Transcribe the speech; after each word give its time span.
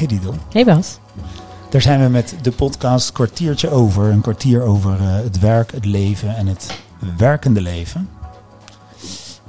Hey 0.00 0.08
Didel. 0.08 0.34
Hey 0.52 0.64
Bas. 0.64 0.98
Daar 1.70 1.80
zijn 1.80 2.02
we 2.02 2.08
met 2.08 2.34
de 2.42 2.52
podcast 2.52 3.12
Kwartiertje 3.12 3.70
Over. 3.70 4.10
Een 4.10 4.20
kwartier 4.20 4.62
over 4.62 5.00
uh, 5.00 5.14
het 5.14 5.38
werk, 5.38 5.72
het 5.72 5.84
leven 5.84 6.36
en 6.36 6.46
het 6.46 6.78
werkende 7.16 7.60
leven. 7.60 8.08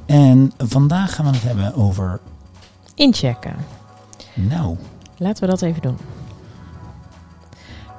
En 0.06 0.52
vandaag 0.58 1.16
gaan 1.16 1.26
we 1.26 1.32
het 1.32 1.44
hebben 1.44 1.74
over... 1.76 2.20
Inchecken. 2.96 3.56
Nou. 4.34 4.78
Laten 5.18 5.44
we 5.44 5.50
dat 5.50 5.62
even 5.62 5.82
doen. 5.82 5.98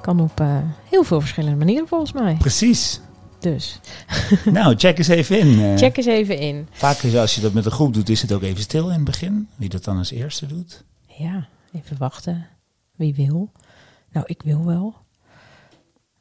Kan 0.01 0.19
op 0.19 0.41
uh, 0.41 0.57
heel 0.89 1.03
veel 1.03 1.19
verschillende 1.19 1.57
manieren 1.57 1.87
volgens 1.87 2.11
mij. 2.11 2.35
Precies. 2.39 2.99
Dus. 3.39 3.79
nou, 4.45 4.75
check 4.77 4.97
eens 4.97 5.07
even 5.07 5.39
in. 5.39 5.47
Uh, 5.47 5.77
check 5.77 5.97
eens 5.97 6.05
even 6.05 6.39
in. 6.39 6.67
Vaak 6.71 6.97
is 6.97 7.15
als 7.15 7.35
je 7.35 7.41
dat 7.41 7.53
met 7.53 7.65
een 7.65 7.71
groep 7.71 7.93
doet, 7.93 8.09
is 8.09 8.21
het 8.21 8.31
ook 8.31 8.41
even 8.41 8.61
stil 8.61 8.87
in 8.87 8.95
het 8.95 9.03
begin. 9.03 9.47
Wie 9.55 9.69
dat 9.69 9.83
dan 9.83 9.97
als 9.97 10.11
eerste 10.11 10.45
doet. 10.45 10.83
Ja, 11.07 11.47
even 11.73 11.97
wachten. 11.97 12.47
Wie 12.95 13.15
wil? 13.15 13.51
Nou, 14.11 14.25
ik 14.27 14.41
wil 14.41 14.65
wel. 14.65 14.95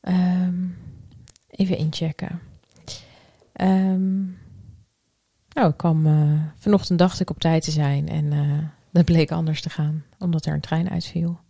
Um, 0.03 0.79
even 1.49 1.77
inchecken. 1.77 2.41
Um, 3.61 4.39
nou, 5.49 5.69
ik 5.69 5.77
kwam, 5.77 6.07
uh, 6.07 6.41
vanochtend 6.57 6.99
dacht 6.99 7.21
ik 7.21 7.31
op 7.31 7.41
tijd 7.41 7.65
te 7.65 7.71
zijn 7.71 8.09
en 8.09 8.25
uh, 8.25 8.59
dat 8.91 9.05
bleek 9.05 9.31
anders 9.31 9.63
te 9.63 9.71
gaan, 9.71 10.05
omdat 10.19 10.47
er 10.47 10.55
een 10.55 10.61
trein 10.61 10.91
uitviel. 10.91 11.41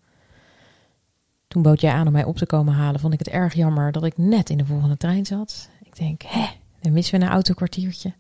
Toen 1.48 1.62
bood 1.62 1.80
jij 1.80 1.93
aan 1.93 2.07
om 2.07 2.12
mij 2.12 2.24
op 2.24 2.37
te 2.37 2.46
komen 2.46 2.74
halen, 2.74 3.01
vond 3.01 3.12
ik 3.12 3.19
het 3.19 3.29
erg 3.29 3.55
jammer 3.55 3.93
dat 3.93 4.05
ik 4.05 4.19
net 4.19 4.51
in 4.51 4.59
de 4.59 4.66
volgende 4.66 4.96
trein 4.96 5.27
zat. 5.27 5.69
Ik 5.82 5.96
denk, 5.96 6.23
hè, 6.23 6.46
dan 6.80 6.93
missen 6.93 7.19
we 7.19 7.24
een 7.24 7.32
autokwartiertje. 7.32 8.15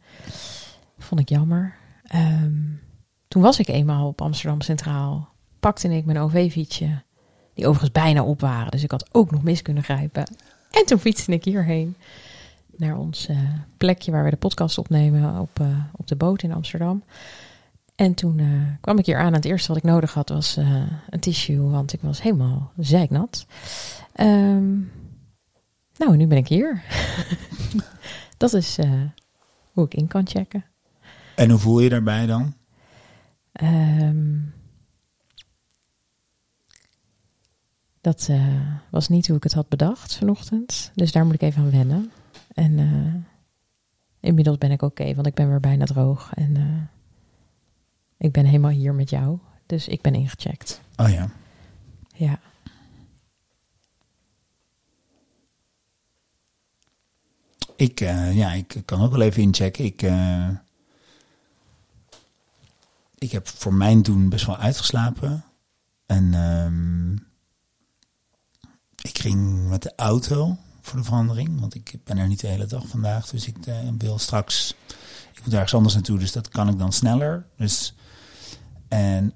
Vond 0.98 1.20
ik 1.20 1.28
jammer. 1.28 1.74
Um, 2.14 2.80
toen 3.28 3.42
was 3.42 3.58
ik 3.58 3.68
eenmaal 3.68 4.06
op 4.06 4.20
Amsterdam 4.20 4.60
Centraal, 4.60 5.31
pakte 5.62 5.88
ik 5.88 6.04
mijn 6.04 6.18
OV-fietsje, 6.18 7.02
die 7.54 7.66
overigens 7.66 7.92
bijna 7.92 8.24
op 8.24 8.40
waren, 8.40 8.70
dus 8.70 8.82
ik 8.82 8.90
had 8.90 9.08
ook 9.12 9.30
nog 9.30 9.42
mis 9.42 9.62
kunnen 9.62 9.82
grijpen. 9.82 10.24
En 10.70 10.86
toen 10.86 10.98
fietste 10.98 11.32
ik 11.32 11.44
hierheen 11.44 11.96
naar 12.76 12.96
ons 12.96 13.28
uh, 13.28 13.38
plekje 13.76 14.12
waar 14.12 14.24
we 14.24 14.30
de 14.30 14.36
podcast 14.36 14.78
opnemen 14.78 15.38
op, 15.38 15.60
uh, 15.60 15.66
op 15.96 16.06
de 16.06 16.16
boot 16.16 16.42
in 16.42 16.52
Amsterdam. 16.52 17.02
En 17.94 18.14
toen 18.14 18.38
uh, 18.38 18.62
kwam 18.80 18.98
ik 18.98 19.06
hier 19.06 19.18
aan 19.18 19.26
en 19.26 19.32
het 19.32 19.44
eerste 19.44 19.68
wat 19.68 19.76
ik 19.76 19.82
nodig 19.82 20.14
had 20.14 20.28
was 20.28 20.56
een 21.10 21.20
tissue, 21.20 21.60
want 21.60 21.92
ik 21.92 22.00
was 22.02 22.22
helemaal 22.22 22.72
zeiknat. 22.76 23.46
Um, 24.20 24.90
nou, 25.96 26.16
nu 26.16 26.26
ben 26.26 26.38
ik 26.38 26.48
hier. 26.48 26.82
dat 28.36 28.52
is 28.52 28.78
hoe 29.72 29.84
ik 29.84 29.94
in 29.94 30.06
kan 30.06 30.26
checken. 30.26 30.64
En 31.34 31.50
hoe 31.50 31.58
voel 31.58 31.80
je 31.80 31.88
daarbij 31.88 32.26
dan? 32.26 32.54
Um, 33.62 34.52
dat 38.02 38.30
was 38.90 39.08
niet 39.08 39.26
hoe 39.26 39.36
ik 39.36 39.42
het 39.42 39.52
had 39.52 39.68
bedacht 39.68 40.16
vanochtend. 40.16 40.90
Dus 40.94 41.12
daar 41.12 41.24
moet 41.24 41.34
ik 41.34 41.42
even 41.42 41.62
aan 41.62 41.70
wennen. 41.70 42.12
En 42.54 42.78
uh, 42.78 43.14
inmiddels 44.20 44.58
ben 44.58 44.70
ik 44.70 44.82
oké, 44.82 45.02
okay, 45.02 45.14
want 45.14 45.26
ik 45.26 45.34
ben 45.34 45.48
weer 45.48 45.60
bijna 45.60 45.84
droog. 45.84 46.34
En 46.34 46.54
uh, 46.56 46.82
ik 48.16 48.32
ben 48.32 48.44
helemaal 48.44 48.70
hier 48.70 48.94
met 48.94 49.10
jou. 49.10 49.38
Dus 49.66 49.88
ik 49.88 50.00
ben 50.00 50.14
ingecheckt. 50.14 50.80
Oh 50.96 51.10
ja. 51.10 51.30
Ja. 52.14 52.40
Ik, 57.76 57.98
ja, 58.32 58.52
ik 58.52 58.82
kan 58.84 59.00
ook 59.02 59.12
wel 59.12 59.20
even 59.20 59.42
inchecken. 59.42 59.84
Ik, 59.84 60.02
ik 63.18 63.32
heb 63.32 63.48
voor 63.48 63.74
mijn 63.74 64.02
doen 64.02 64.28
best 64.28 64.46
wel 64.46 64.56
uitgeslapen. 64.56 65.44
En 66.06 66.34
um, 66.34 67.30
ik 69.02 69.18
ging 69.18 69.68
met 69.68 69.82
de 69.82 69.92
auto 69.96 70.56
voor 70.80 70.98
de 70.98 71.04
verandering. 71.04 71.60
Want 71.60 71.74
ik 71.74 71.94
ben 72.04 72.18
er 72.18 72.28
niet 72.28 72.40
de 72.40 72.46
hele 72.46 72.66
dag 72.66 72.86
vandaag. 72.86 73.28
Dus 73.28 73.46
ik 73.46 73.66
uh, 73.66 73.74
wil 73.98 74.18
straks. 74.18 74.74
Ik 75.34 75.44
moet 75.44 75.54
ergens 75.54 75.74
anders 75.74 75.94
naartoe. 75.94 76.18
Dus 76.18 76.32
dat 76.32 76.48
kan 76.48 76.68
ik 76.68 76.78
dan 76.78 76.92
sneller. 76.92 77.46
Dus. 77.56 77.94
En. 78.88 79.32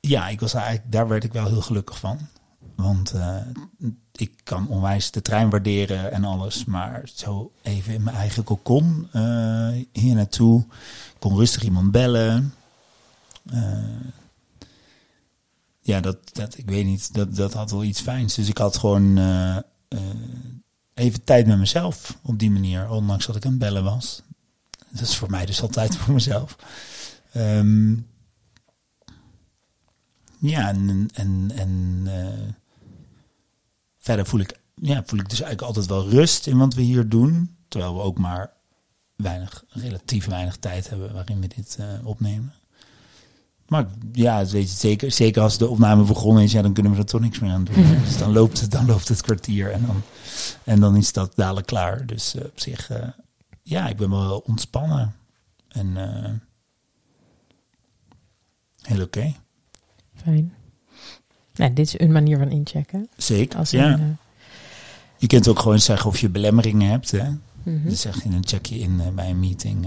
Ja, 0.00 0.28
ik 0.28 0.40
was 0.40 0.54
daar 0.84 1.08
werd 1.08 1.24
ik 1.24 1.32
wel 1.32 1.46
heel 1.46 1.62
gelukkig 1.62 1.98
van. 1.98 2.18
Want 2.76 3.14
uh, 3.14 3.36
ik 4.12 4.32
kan 4.42 4.68
onwijs 4.68 5.10
de 5.10 5.22
trein 5.22 5.50
waarderen 5.50 6.12
en 6.12 6.24
alles. 6.24 6.64
Maar 6.64 7.08
zo 7.14 7.52
even 7.62 7.94
in 7.94 8.02
mijn 8.02 8.16
eigen 8.16 8.44
kokon 8.44 9.08
uh, 9.12 9.84
hier 9.92 10.14
naartoe. 10.14 10.64
Kon 11.18 11.36
rustig 11.36 11.62
iemand 11.62 11.90
bellen. 11.90 12.54
Ja, 15.86 16.00
dat, 16.00 16.18
dat, 16.32 16.58
ik 16.58 16.70
weet 16.70 16.84
niet, 16.84 17.14
dat, 17.14 17.36
dat 17.36 17.52
had 17.52 17.70
wel 17.70 17.84
iets 17.84 18.00
fijns. 18.00 18.34
Dus 18.34 18.48
ik 18.48 18.58
had 18.58 18.76
gewoon 18.76 19.18
uh, 19.18 19.56
even 20.94 21.24
tijd 21.24 21.46
met 21.46 21.58
mezelf 21.58 22.18
op 22.22 22.38
die 22.38 22.50
manier. 22.50 22.88
Ondanks 22.88 23.26
dat 23.26 23.36
ik 23.36 23.44
aan 23.44 23.50
het 23.50 23.60
bellen 23.60 23.84
was. 23.84 24.22
Dat 24.90 25.00
is 25.00 25.16
voor 25.16 25.30
mij 25.30 25.46
dus 25.46 25.62
altijd 25.62 25.96
voor 25.98 26.14
mezelf. 26.14 26.56
Um, 27.36 28.06
ja, 30.38 30.68
en, 30.68 31.08
en, 31.14 31.50
en 31.54 32.02
uh, 32.06 32.52
verder 33.98 34.26
voel 34.26 34.40
ik, 34.40 34.60
ja, 34.74 35.02
voel 35.06 35.18
ik 35.18 35.28
dus 35.28 35.40
eigenlijk 35.40 35.68
altijd 35.68 35.86
wel 35.86 36.08
rust 36.08 36.46
in 36.46 36.58
wat 36.58 36.74
we 36.74 36.82
hier 36.82 37.08
doen. 37.08 37.56
Terwijl 37.68 37.94
we 37.94 38.00
ook 38.00 38.18
maar 38.18 38.52
weinig, 39.16 39.64
relatief 39.68 40.26
weinig 40.26 40.56
tijd 40.56 40.88
hebben 40.88 41.12
waarin 41.12 41.40
we 41.40 41.48
dit 41.48 41.78
opnemen. 42.04 42.52
Maar 43.68 43.86
ja, 44.12 44.46
weet 44.46 44.70
je, 44.70 44.76
zeker, 44.76 45.12
zeker 45.12 45.42
als 45.42 45.58
de 45.58 45.68
opname 45.68 46.04
begonnen 46.04 46.42
is, 46.42 46.52
ja, 46.52 46.62
dan 46.62 46.72
kunnen 46.72 46.92
we 46.92 46.98
er 46.98 47.04
toch 47.04 47.20
niks 47.20 47.38
meer 47.38 47.50
aan 47.50 47.64
doen. 47.64 47.76
Mm 47.76 47.84
-hmm. 47.84 48.04
Dus 48.04 48.18
dan 48.18 48.32
loopt, 48.32 48.60
het, 48.60 48.70
dan 48.70 48.86
loopt 48.86 49.08
het 49.08 49.22
kwartier 49.22 49.70
en 49.70 49.86
dan, 49.86 50.02
en 50.64 50.80
dan 50.80 50.96
is 50.96 51.12
dat 51.12 51.32
dadelijk 51.34 51.66
klaar. 51.66 52.06
Dus 52.06 52.34
uh, 52.34 52.44
op 52.44 52.60
zich, 52.60 52.90
uh, 52.90 52.98
ja, 53.62 53.88
ik 53.88 53.96
ben 53.96 54.10
wel 54.10 54.38
ontspannen. 54.46 55.14
En 55.68 55.86
uh, 55.86 56.30
heel 58.82 59.02
oké. 59.02 59.18
Okay. 59.18 59.36
Fijn. 60.14 60.54
Nou, 61.54 61.72
dit 61.72 61.86
is 61.86 62.00
een 62.00 62.12
manier 62.12 62.38
van 62.38 62.50
inchecken. 62.50 63.08
Zeker, 63.16 63.58
als 63.58 63.70
ja. 63.70 63.92
Een, 63.92 64.16
je 65.16 65.26
kunt 65.26 65.48
ook 65.48 65.58
gewoon 65.58 65.80
zeggen 65.80 66.10
of 66.10 66.18
je 66.18 66.28
belemmeringen 66.28 66.90
hebt. 66.90 67.10
Hè? 67.10 67.28
Mm 67.28 67.40
-hmm. 67.62 67.82
Dus 67.88 68.00
zeg 68.00 68.22
je, 68.22 68.30
dan 68.30 68.46
check 68.46 68.66
je 68.66 68.78
in 68.78 69.02
bij 69.14 69.30
een 69.30 69.40
meeting 69.40 69.86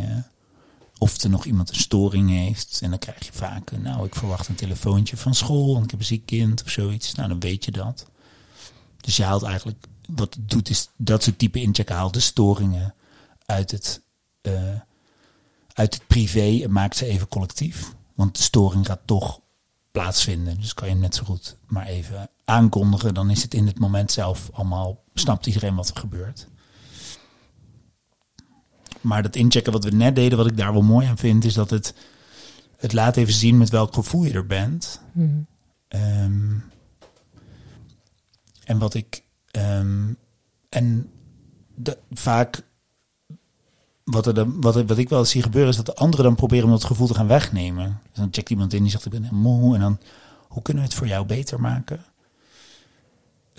of 1.00 1.22
er 1.22 1.30
nog 1.30 1.46
iemand 1.46 1.70
een 1.70 1.76
storing 1.76 2.30
heeft. 2.30 2.80
En 2.84 2.90
dan 2.90 3.00
krijg 3.00 3.26
je 3.26 3.32
vaak, 3.34 3.72
nou, 3.72 4.06
ik 4.06 4.16
verwacht 4.16 4.48
een 4.48 4.56
telefoontje 4.56 5.18
van 5.18 5.36
school, 5.36 5.74
want 5.74 5.84
ik 5.84 5.92
heb 5.92 6.00
een 6.00 6.06
ziek 6.06 6.26
kind 6.26 6.64
of 6.64 6.70
zoiets. 6.70 7.14
Nou, 7.14 7.30
dan 7.30 7.40
weet 7.40 7.66
je 7.66 7.72
dat. 7.72 8.06
Dus 9.02 9.18
je 9.18 9.24
haalt 9.24 9.44
eigenlijk, 9.44 9.86
wat 10.08 10.34
het 10.34 10.50
doet 10.50 10.70
is, 10.70 10.90
dat 10.96 11.24
soort 11.24 11.40
type 11.40 11.62
inchecken 11.62 11.96
haalt 11.96 12.14
de 12.14 12.20
storingen 12.20 12.94
uit 13.46 13.72
het, 13.72 14.02
uh, 14.42 14.76
uit 15.74 15.94
het 15.94 16.08
privé 16.08 16.64
en 16.64 16.72
maakt 16.72 16.98
ze 16.98 17.06
even 17.06 17.28
collectief. 17.28 17.94
Want 18.16 18.38
de 18.38 18.44
storing 18.44 18.86
gaat 18.86 19.02
toch 19.06 19.40
plaatsvinden. 19.92 20.62
Dus 20.62 20.74
kan 20.74 20.90
je 20.90 20.96
net 20.96 21.16
zo 21.16 21.24
goed 21.24 21.58
maar 21.68 21.86
even 21.86 22.30
aankondigen. 22.46 23.14
Dan 23.14 23.30
is 23.30 23.42
het 23.42 23.54
in 23.54 23.68
het 23.68 23.80
moment 23.80 24.12
zelf 24.12 24.50
allemaal, 24.54 25.04
snapt 25.14 25.46
iedereen 25.46 25.76
wat 25.76 25.90
er 25.90 25.98
gebeurt. 25.98 26.48
Maar 29.02 29.24
dat 29.24 29.36
inchecken 29.36 29.72
wat 29.72 29.84
we 29.84 29.92
net 29.92 30.16
deden, 30.16 30.38
wat 30.38 30.48
ik 30.48 30.58
daar 30.58 30.74
wel 30.74 30.82
mooi 30.82 31.08
aan 31.08 31.18
vind, 31.18 31.46
is 31.46 31.54
dat 31.54 31.70
het, 31.70 31.94
het 32.78 32.94
laat 32.94 33.18
even 33.18 33.34
zien 33.34 33.58
met 33.58 33.70
welk 33.70 33.94
gevoel 33.94 34.24
je 34.24 34.34
er 34.34 34.46
bent. 34.46 35.02
Mm. 35.12 35.46
Um, 35.90 36.64
en 38.64 38.78
wat 38.78 38.94
ik. 38.94 39.24
Um, 39.52 40.18
en 40.70 41.12
de, 41.76 41.98
vaak. 42.12 42.68
Wat, 44.04 44.28
er 44.28 44.34
dan, 44.34 44.62
wat, 44.62 44.76
wat 44.76 44.98
ik 44.98 45.10
wel 45.10 45.26
zie 45.26 45.42
gebeuren 45.42 45.70
is 45.70 45.76
dat 45.76 45.86
de 45.86 45.96
anderen 45.96 46.26
dan 46.26 46.36
proberen 46.36 46.66
om 46.66 46.72
dat 46.72 46.84
gevoel 46.84 47.08
te 47.08 47.14
gaan 47.14 47.28
wegnemen. 47.28 48.02
Dus 48.10 48.20
dan 48.20 48.28
checkt 48.32 48.50
iemand 48.50 48.74
in 48.74 48.82
die 48.82 48.92
zegt: 48.92 49.06
Ik 49.06 49.12
ben 49.12 49.30
moe. 49.32 49.76
En 49.76 49.82
dan, 49.82 50.00
hoe 50.48 50.62
kunnen 50.62 50.84
we 50.84 50.90
het 50.90 50.98
voor 50.98 51.08
jou 51.08 51.26
beter 51.26 51.62
maken? 51.62 52.06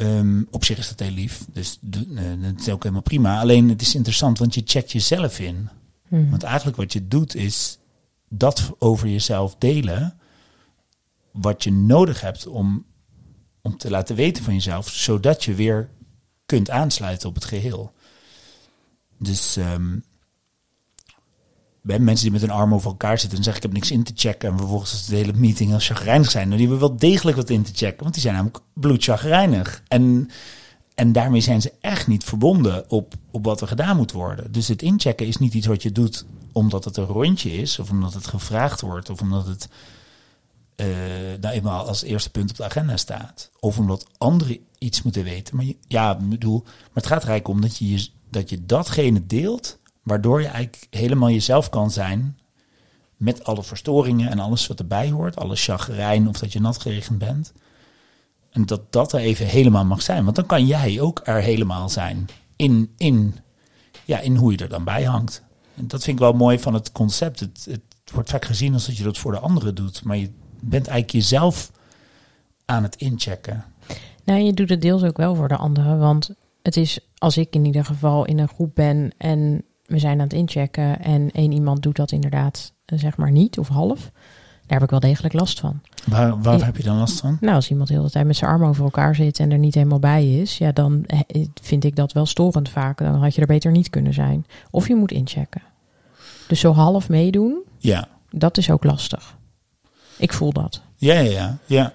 Um, 0.01 0.47
op 0.51 0.65
zich 0.65 0.79
is 0.79 0.89
dat 0.89 1.01
heel 1.01 1.11
lief, 1.11 1.45
dus 1.53 1.79
uh, 2.11 2.21
dat 2.43 2.61
is 2.61 2.69
ook 2.69 2.83
helemaal 2.83 3.03
prima. 3.03 3.41
Alleen 3.41 3.69
het 3.69 3.83
is 3.83 3.95
interessant, 3.95 4.39
want 4.39 4.55
je 4.55 4.63
checkt 4.65 4.93
jezelf 4.93 5.39
in. 5.39 5.69
Hmm. 6.09 6.31
Want 6.31 6.43
eigenlijk 6.43 6.77
wat 6.77 6.93
je 6.93 7.09
doet 7.09 7.35
is 7.35 7.79
dat 8.29 8.71
over 8.79 9.09
jezelf 9.09 9.57
delen, 9.59 10.19
wat 11.31 11.65
je 11.65 11.73
nodig 11.73 12.21
hebt 12.21 12.47
om, 12.47 12.85
om 13.61 13.77
te 13.77 13.91
laten 13.91 14.17
weten 14.17 14.45
van 14.45 14.55
jezelf, 14.55 14.89
zodat 14.89 15.45
je 15.45 15.55
weer 15.55 15.91
kunt 16.47 16.71
aansluiten 16.71 17.29
op 17.29 17.35
het 17.35 17.45
geheel. 17.45 17.93
Dus 19.19 19.57
um, 19.57 19.65
bij 19.65 20.10
mensen 21.81 22.23
die 22.23 22.31
met 22.31 22.41
hun 22.41 22.51
armen 22.51 22.77
over 22.77 22.91
elkaar 22.91 23.19
zitten 23.19 23.39
en 23.39 23.45
zeggen 23.45 23.63
ik 23.63 23.69
heb 23.69 23.79
niks 23.81 23.91
in 23.91 24.03
te 24.03 24.13
checken 24.15 24.51
en 24.51 24.59
vervolgens 24.59 25.07
de 25.07 25.17
hele 25.17 25.33
meeting 25.33 25.73
als 25.73 25.87
chagrijnig 25.87 26.31
zijn, 26.31 26.51
dan 26.51 26.59
hebben 26.59 26.79
wel 26.79 26.97
degelijk 26.97 27.37
wat 27.37 27.51
in 27.51 27.63
te 27.63 27.73
checken, 27.75 28.03
want 28.03 28.13
die 28.13 28.23
zijn 28.23 28.35
namelijk 28.35 28.61
bloedchagrijnig. 28.73 29.83
En, 29.89 30.31
en 30.95 31.13
daarmee 31.13 31.41
zijn 31.41 31.61
ze 31.61 31.73
echt 31.81 32.07
niet 32.07 32.25
verbonden 32.25 32.91
op, 32.91 33.15
op 33.31 33.45
wat 33.45 33.61
er 33.61 33.69
gedaan 33.69 33.97
moet 33.97 34.13
worden. 34.13 34.53
Dus 34.53 34.69
het 34.69 34.83
inchecken 34.83 35.27
is 35.27 35.37
niet 35.37 35.55
iets 35.55 35.67
wat 35.67 35.83
je 35.83 35.93
doet 35.93 36.25
omdat 36.53 36.85
het 36.85 36.97
een 36.97 37.05
rondje 37.05 37.53
is, 37.53 37.79
of 37.79 37.91
omdat 37.91 38.15
het 38.15 38.27
gevraagd 38.27 38.81
wordt, 38.81 39.11
of 39.11 39.21
omdat 39.21 39.47
het 39.47 39.69
eh, 40.77 40.87
nou 41.41 41.55
eenmaal 41.55 41.87
als 41.87 42.03
eerste 42.03 42.31
punt 42.31 42.51
op 42.51 42.57
de 42.57 42.65
agenda 42.65 42.97
staat. 42.97 43.51
Of 43.61 43.79
omdat 43.79 44.07
anderen 44.19 44.59
iets 44.79 45.03
moeten 45.03 45.25
weten. 45.25 45.57
Maar 45.57 45.65
ja, 45.87 46.17
bedoel, 46.17 46.63
maar 46.63 46.75
het 46.95 47.07
gaat 47.07 47.23
er 47.23 47.29
eigenlijk 47.29 47.49
om 47.49 47.61
dat 47.61 47.77
je, 47.77 48.09
dat 48.31 48.51
je 48.51 48.67
datgene 48.67 49.27
deelt, 49.27 49.79
waardoor 50.11 50.41
je 50.41 50.49
eigenlijk 50.49 50.87
helemaal 50.91 51.31
jezelf 51.31 51.69
kan 51.69 51.91
zijn. 51.91 52.39
Met 53.17 53.45
alle 53.45 53.63
verstoringen 53.63 54.31
en 54.31 54.39
alles 54.39 54.67
wat 54.67 54.79
erbij 54.79 55.11
hoort. 55.11 55.37
Alle 55.37 55.57
chagrijn 55.57 56.29
of 56.29 56.39
dat 56.39 56.53
je 56.53 56.61
nat 56.61 56.81
geregend 56.81 57.19
bent. 57.19 57.53
En 58.51 58.67
dat 58.67 58.93
dat 58.93 59.13
er 59.13 59.21
even 59.21 59.47
helemaal 59.47 59.85
mag 59.85 60.03
zijn. 60.03 60.25
Want 60.25 60.37
dan 60.37 60.47
kan 60.47 60.67
jij 60.67 61.01
ook 61.01 61.21
er 61.25 61.41
helemaal 61.41 61.89
zijn. 61.89 62.27
In, 62.57 62.93
in, 62.97 63.35
ja, 64.05 64.21
in 64.21 64.37
hoe 64.37 64.53
je 64.53 64.59
er 64.59 64.69
dan 64.69 64.85
bij 64.85 65.05
hangt. 65.05 65.43
En 65.75 65.89
dat 65.89 66.03
vind 66.05 66.17
ik 66.17 66.23
wel 66.23 66.33
mooi 66.33 66.59
van 66.59 66.75
het 66.75 66.93
concept. 66.93 67.41
Het, 67.41 67.67
het 67.71 68.13
wordt 68.13 68.31
vaak 68.31 68.45
gezien 68.45 68.73
als 68.73 68.87
dat 68.87 68.97
je 68.97 69.05
dat 69.05 69.19
voor 69.19 69.33
de 69.33 69.39
anderen 69.39 69.75
doet. 69.75 70.05
Maar 70.05 70.17
je 70.17 70.31
bent 70.61 70.87
eigenlijk 70.87 71.11
jezelf 71.11 71.71
aan 72.65 72.83
het 72.83 72.97
inchecken. 72.97 73.65
Nou, 74.25 74.41
je 74.41 74.53
doet 74.53 74.69
het 74.69 74.83
deels 74.83 75.03
ook 75.03 75.17
wel 75.17 75.35
voor 75.35 75.49
de 75.49 75.57
anderen. 75.57 75.99
Want 75.99 76.31
het 76.63 76.77
is, 76.77 76.99
als 77.19 77.37
ik 77.37 77.55
in 77.55 77.65
ieder 77.65 77.85
geval 77.85 78.25
in 78.25 78.39
een 78.39 78.49
groep 78.49 78.75
ben 78.75 79.13
en 79.19 79.65
we 79.91 79.99
zijn 79.99 80.13
aan 80.19 80.25
het 80.25 80.33
inchecken 80.33 81.01
en 81.03 81.31
één 81.31 81.53
iemand 81.53 81.83
doet 81.83 81.97
dat 81.97 82.13
inderdaad, 82.13 82.73
eh, 82.85 82.99
zeg 82.99 83.17
maar 83.17 83.31
niet 83.31 83.59
of 83.59 83.69
half, 83.69 84.01
daar 84.67 84.79
heb 84.79 84.83
ik 84.83 84.91
wel 84.91 85.01
degelijk 85.01 85.35
last 85.35 85.61
van. 85.61 85.81
Waar, 86.07 86.43
waar 86.43 86.65
heb 86.65 86.77
je 86.77 86.83
dan 86.83 86.97
last 86.97 87.21
van? 87.21 87.37
Nou, 87.41 87.55
als 87.55 87.71
iemand 87.71 87.89
de 87.89 87.95
hele 87.95 88.11
tijd 88.11 88.27
met 88.27 88.37
zijn 88.37 88.51
armen 88.51 88.69
over 88.69 88.85
elkaar 88.85 89.15
zit 89.15 89.39
en 89.39 89.51
er 89.51 89.59
niet 89.59 89.75
helemaal 89.75 89.99
bij 89.99 90.29
is, 90.41 90.59
ja, 90.59 90.73
dan 90.73 91.05
eh, 91.07 91.21
vind 91.63 91.85
ik 91.85 91.97
dat 91.97 92.13
wel 92.13 92.27
storend 92.27 92.69
vaak. 92.69 92.99
Dan 92.99 93.15
had 93.15 93.35
je 93.35 93.41
er 93.41 93.47
beter 93.47 93.71
niet 93.71 93.91
kunnen 93.91 94.15
zijn. 94.15 94.47
Of 94.71 94.89
je 94.89 94.95
moet 94.97 95.13
inchecken. 95.13 95.63
Dus 96.49 96.61
zo 96.61 96.73
half 96.73 97.09
meedoen, 97.09 97.63
Ja. 97.79 98.09
dat 98.31 98.57
is 98.59 98.71
ook 98.71 98.85
lastig. 98.85 99.37
Ik 100.17 100.33
voel 100.33 100.53
dat. 100.53 100.83
Ja, 100.97 101.19
ja, 101.21 101.59
ja, 101.67 101.93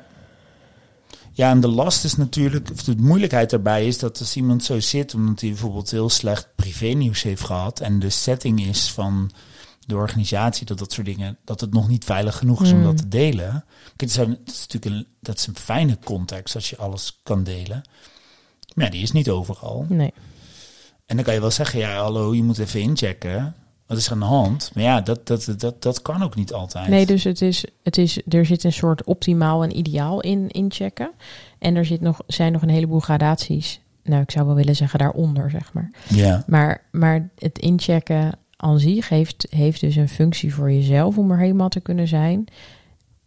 ja. 1.35 1.49
En 1.49 1.59
de 1.59 1.67
last 1.67 2.03
is 2.03 2.15
natuurlijk, 2.15 2.69
of 2.71 2.83
de 2.83 2.95
moeilijkheid 2.97 3.49
daarbij 3.49 3.87
is 3.87 3.99
dat 3.99 4.19
als 4.19 4.35
iemand 4.35 4.63
zo 4.63 4.79
zit, 4.79 5.13
omdat 5.13 5.39
hij 5.41 5.49
bijvoorbeeld 5.49 5.91
heel 5.91 6.09
slecht 6.09 6.47
privé-nieuws 6.55 7.21
heeft 7.23 7.43
gehad 7.43 7.79
en 7.79 7.99
de 7.99 8.09
setting 8.09 8.65
is 8.65 8.91
van 8.91 9.31
de 9.87 9.95
organisatie, 9.95 10.65
dat 10.65 10.77
dat 10.77 10.91
soort 10.91 11.05
dingen, 11.05 11.37
dat 11.43 11.61
het 11.61 11.73
nog 11.73 11.87
niet 11.87 12.03
veilig 12.03 12.37
genoeg 12.37 12.61
is 12.61 12.69
om 12.71 12.75
Hmm. 12.75 12.85
dat 12.85 12.97
te 12.97 13.07
delen. 13.07 13.65
Kijk, 13.95 13.97
dat 13.97 14.09
is, 14.09 14.15
een- 14.17 14.39
dat 14.45 14.53
is 14.53 14.59
natuurlijk 14.67 14.85
een, 14.95 15.07
dat 15.21 15.37
is 15.37 15.47
een 15.47 15.55
fijne 15.55 15.97
context 16.03 16.55
als 16.55 16.69
je 16.69 16.77
alles 16.77 17.19
kan 17.23 17.43
delen. 17.43 17.81
Maar 18.73 18.85
ja, 18.85 18.91
die 18.91 19.01
is 19.01 19.11
niet 19.11 19.29
overal. 19.29 19.85
Nee. 19.89 20.13
En 21.05 21.15
dan 21.15 21.25
kan 21.25 21.33
je 21.33 21.39
wel 21.39 21.51
zeggen, 21.51 21.79
ja, 21.79 21.95
hallo, 22.01 22.33
je 22.35 22.43
moet 22.43 22.57
even 22.57 22.81
inchecken. 22.81 23.55
Wat 23.87 23.97
is 23.97 24.05
er 24.05 24.11
aan 24.11 24.19
de 24.19 24.25
hand? 24.25 24.71
Maar 24.73 24.83
ja, 24.83 25.01
dat, 25.01 25.27
dat, 25.27 25.53
dat, 25.57 25.81
dat 25.81 26.01
kan 26.01 26.23
ook 26.23 26.35
niet 26.35 26.53
altijd. 26.53 26.87
Nee, 26.87 27.05
dus 27.05 27.23
het 27.23 27.41
is, 27.41 27.65
het 27.83 27.97
is, 27.97 28.21
er 28.27 28.45
zit 28.45 28.63
een 28.63 28.73
soort 28.73 29.03
optimaal 29.03 29.63
en 29.63 29.77
ideaal 29.77 30.21
in 30.21 30.49
inchecken. 30.49 31.11
En 31.59 31.75
er 31.75 31.85
zit 31.85 32.01
nog, 32.01 32.21
zijn 32.27 32.51
nog 32.51 32.61
een 32.61 32.69
heleboel 32.69 32.99
gradaties. 32.99 33.81
Nou, 34.03 34.21
ik 34.21 34.31
zou 34.31 34.45
wel 34.45 34.55
willen 34.55 34.75
zeggen 34.75 34.99
daaronder, 34.99 35.49
zeg 35.49 35.73
maar. 35.73 35.91
Ja, 36.09 36.43
Maar, 36.47 36.83
maar 36.91 37.29
het 37.37 37.59
inchecken 37.59 38.31
aan 38.57 38.79
zich 38.79 39.09
heeft, 39.09 39.47
heeft 39.49 39.81
dus 39.81 39.95
een 39.95 40.09
functie 40.09 40.53
voor 40.53 40.71
jezelf 40.71 41.17
om 41.17 41.31
er 41.31 41.39
helemaal 41.39 41.69
te 41.69 41.79
kunnen 41.79 42.07
zijn. 42.07 42.47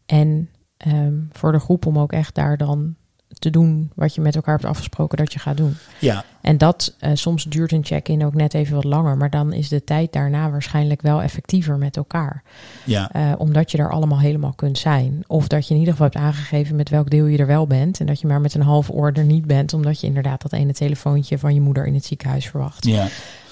En 0.06 0.50
ehm, 0.76 1.14
voor 1.32 1.52
de 1.52 1.58
groep 1.58 1.86
om 1.86 1.98
ook 1.98 2.12
echt 2.12 2.34
daar 2.34 2.56
dan 2.56 2.94
te 3.38 3.50
doen 3.50 3.90
wat 3.94 4.14
je 4.14 4.20
met 4.20 4.34
elkaar 4.34 4.54
hebt 4.54 4.68
afgesproken 4.68 5.18
dat 5.18 5.32
je 5.32 5.38
gaat 5.38 5.56
doen. 5.56 5.76
ja, 6.00 6.24
En 6.40 6.58
dat, 6.58 6.94
eh, 6.98 7.10
soms 7.14 7.44
duurt 7.44 7.72
een 7.72 7.84
check-in 7.84 8.24
ook 8.24 8.34
net 8.34 8.54
even 8.54 8.74
wat 8.74 8.84
langer, 8.84 9.16
maar 9.16 9.30
dan 9.30 9.52
is 9.52 9.68
de 9.68 9.84
tijd 9.84 10.12
daarna 10.12 10.50
waarschijnlijk 10.50 11.02
wel 11.02 11.22
effectiever 11.22 11.76
met 11.78 11.96
elkaar. 11.96 12.42
ja, 12.84 13.10
Eh, 13.12 13.32
omdat 13.38 13.70
je 13.70 13.78
er 13.78 13.90
allemaal 13.90 14.20
helemaal 14.20 14.52
kunt 14.52 14.78
zijn. 14.78 15.24
Of 15.26 15.48
dat 15.48 15.68
je 15.68 15.74
in 15.74 15.80
ieder 15.80 15.94
geval 15.94 16.08
hebt 16.12 16.18
aangegeven 16.24 16.76
met 16.76 16.88
welk 16.88 17.10
deel 17.10 17.26
je 17.26 17.38
er 17.38 17.46
wel 17.46 17.66
bent. 17.66 18.00
En 18.00 18.06
dat 18.06 18.20
je 18.20 18.26
maar 18.26 18.40
met 18.40 18.54
een 18.54 18.62
half 18.62 18.90
oor 18.90 19.12
er 19.12 19.24
niet 19.24 19.46
bent, 19.46 19.72
omdat 19.72 20.00
je 20.00 20.06
inderdaad 20.06 20.42
dat 20.42 20.52
ene 20.52 20.72
telefoontje 20.72 21.38
van 21.38 21.54
je 21.54 21.60
moeder 21.60 21.86
in 21.86 21.94
het 21.94 22.04
ziekenhuis 22.04 22.46
verwacht. 22.48 22.84
ja. 22.86 23.08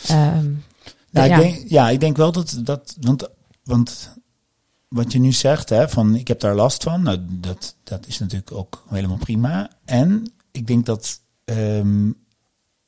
Ehm, 0.09 0.50
Nou, 1.11 1.29
ja. 1.29 1.37
ik 1.37 1.43
denk, 1.43 1.69
ja, 1.69 1.88
ik 1.91 2.00
denk 2.00 2.17
wel 2.17 2.33
dat, 2.33 2.61
dat 2.65 2.97
want, 3.00 3.29
want 3.65 4.15
wat 4.88 5.12
je 5.12 5.19
nu 5.19 5.33
zegt, 5.33 5.69
hè, 5.69 5.88
van 5.88 6.15
ik 6.15 6.29
heb 6.29 6.41
daar 6.41 6.55
last 6.55 6.83
van, 6.83 7.03
nou, 7.03 7.19
dat, 7.31 7.77
dat 7.85 8.06
is 8.06 8.19
natuurlijk 8.19 8.53
ook 8.53 8.85
helemaal 8.88 9.17
prima. 9.17 9.71
En 9.85 10.33
ik 10.50 10.67
denk 10.67 10.87
dat 10.87 11.21
ehm, 11.44 12.11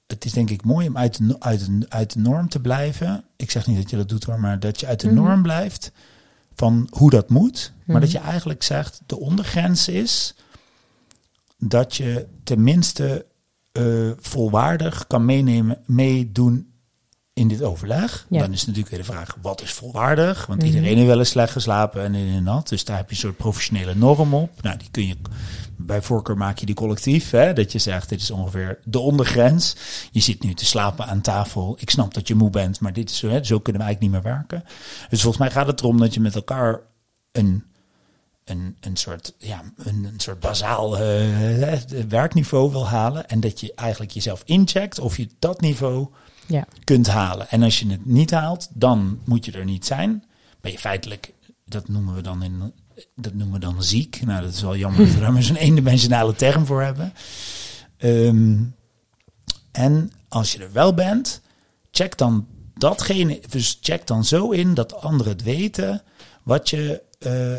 het 0.06 0.24
is 0.24 0.32
denk 0.32 0.50
ik 0.50 0.64
mooi 0.64 0.88
om 0.88 0.96
uit 0.96 1.28
de, 1.28 1.36
uit, 1.40 1.66
de, 1.66 1.86
uit 1.88 2.12
de 2.12 2.20
norm 2.20 2.48
te 2.48 2.60
blijven. 2.60 3.24
Ik 3.36 3.50
zeg 3.50 3.66
niet 3.66 3.76
dat 3.76 3.90
je 3.90 3.96
dat 3.96 4.08
doet 4.08 4.24
hoor, 4.24 4.40
maar 4.40 4.60
dat 4.60 4.80
je 4.80 4.86
uit 4.86 5.00
de 5.00 5.06
Mhm. 5.06 5.16
norm 5.16 5.42
blijft 5.42 5.92
van 6.54 6.86
hoe 6.90 7.10
dat 7.10 7.28
moet. 7.28 7.72
Maar 7.76 7.96
Mhm. 7.96 8.00
dat 8.00 8.10
je 8.10 8.18
eigenlijk 8.18 8.62
zegt, 8.62 9.00
de 9.06 9.18
ondergrens 9.18 9.88
is 9.88 10.34
dat 11.58 11.96
je 11.96 12.26
tenminste 12.44 13.26
eh, 13.72 14.10
volwaardig 14.20 15.06
kan 15.06 15.24
meenemen, 15.24 15.78
meedoen 15.86 16.67
in 17.38 17.48
dit 17.48 17.62
overleg. 17.62 18.26
Ja. 18.28 18.38
Dan 18.40 18.52
is 18.52 18.60
natuurlijk 18.66 18.90
weer 18.94 18.98
de 19.04 19.12
vraag, 19.12 19.36
wat 19.42 19.62
is 19.62 19.72
volwaardig? 19.72 20.46
Want 20.46 20.58
Mhm. 20.58 20.68
iedereen 20.68 20.96
heeft 20.96 21.06
wel 21.08 21.18
eens 21.18 21.28
slecht 21.28 21.52
geslapen 21.52 22.02
en 22.02 22.14
in 22.14 22.34
en 22.34 22.42
nat. 22.42 22.68
Dus 22.68 22.84
daar 22.84 22.96
heb 22.96 23.08
je 23.08 23.14
een 23.14 23.20
soort 23.20 23.36
professionele 23.36 23.94
norm 23.94 24.34
op. 24.34 24.62
Nou, 24.62 24.78
die 24.78 24.88
kun 24.90 25.06
je, 25.06 25.16
bij 25.76 26.02
voorkeur 26.02 26.36
maak 26.36 26.58
je 26.58 26.66
die 26.66 26.74
collectief. 26.74 27.30
Hè? 27.30 27.52
Dat 27.52 27.72
je 27.72 27.78
zegt, 27.78 28.08
dit 28.08 28.20
is 28.20 28.30
ongeveer 28.30 28.78
de 28.84 28.98
ondergrens. 28.98 29.76
Je 30.10 30.20
zit 30.20 30.42
nu 30.42 30.54
te 30.54 30.64
slapen 30.64 31.06
aan 31.06 31.20
tafel. 31.20 31.76
Ik 31.80 31.90
snap 31.90 32.14
dat 32.14 32.28
je 32.28 32.34
moe 32.34 32.50
bent, 32.50 32.80
maar 32.80 32.92
dit 32.92 33.10
is 33.10 33.18
zo, 33.18 33.28
hè, 33.28 33.44
zo 33.44 33.58
kunnen 33.58 33.82
we 33.82 33.86
eigenlijk 33.86 34.00
niet 34.00 34.24
meer 34.24 34.32
werken. 34.34 34.64
Dus 35.10 35.20
volgens 35.20 35.42
mij 35.42 35.50
gaat 35.50 35.66
het 35.66 35.80
erom 35.80 35.98
dat 35.98 36.14
je 36.14 36.20
met 36.20 36.34
elkaar 36.34 36.80
een 37.32 37.62
een, 38.44 38.76
een 38.80 38.96
soort, 38.96 39.34
ja, 39.38 39.62
een, 39.76 40.04
een 40.04 40.20
soort 40.20 40.40
bazaal 40.40 40.98
eh, 40.98 41.78
werkniveau 42.08 42.70
wil 42.70 42.86
halen. 42.88 43.28
En 43.28 43.40
dat 43.40 43.60
je 43.60 43.72
eigenlijk 43.74 44.10
jezelf 44.10 44.42
incheckt 44.44 44.98
of 44.98 45.16
je 45.16 45.28
dat 45.38 45.60
niveau 45.60 46.08
ja. 46.48 46.66
kunt 46.84 47.06
halen. 47.06 47.48
En 47.50 47.62
als 47.62 47.78
je 47.78 47.90
het 47.90 48.06
niet 48.06 48.30
haalt, 48.30 48.68
dan 48.72 49.20
moet 49.24 49.44
je 49.44 49.52
er 49.52 49.64
niet 49.64 49.86
zijn. 49.86 50.24
Ben 50.60 50.72
je 50.72 50.78
feitelijk, 50.78 51.32
dat 51.64 51.88
noemen 51.88 52.14
we 52.14 52.20
dan 52.20 52.42
in, 52.42 52.72
dat 53.14 53.34
noemen 53.34 53.54
we 53.54 53.66
dan 53.66 53.82
ziek. 53.82 54.20
Nou, 54.24 54.42
dat 54.42 54.52
is 54.52 54.62
wel 54.62 54.76
jammer 54.76 55.00
dat 55.04 55.14
we 55.14 55.20
daar 55.20 55.32
maar 55.32 55.42
zo'n 55.42 55.56
eendimensionale 55.56 56.34
term 56.34 56.66
voor 56.66 56.82
hebben. 56.82 57.12
Ehm, 57.96 58.56
en 59.72 60.12
als 60.28 60.52
je 60.52 60.58
er 60.58 60.72
wel 60.72 60.94
bent, 60.94 61.40
check 61.90 62.18
dan 62.18 62.46
datgene, 62.74 63.40
dus 63.48 63.78
check 63.80 64.06
dan 64.06 64.24
zo 64.24 64.50
in 64.50 64.74
dat 64.74 65.00
anderen 65.00 65.32
het 65.32 65.42
weten 65.42 66.02
wat 66.42 66.70
je, 66.70 67.02
eh 67.18 67.56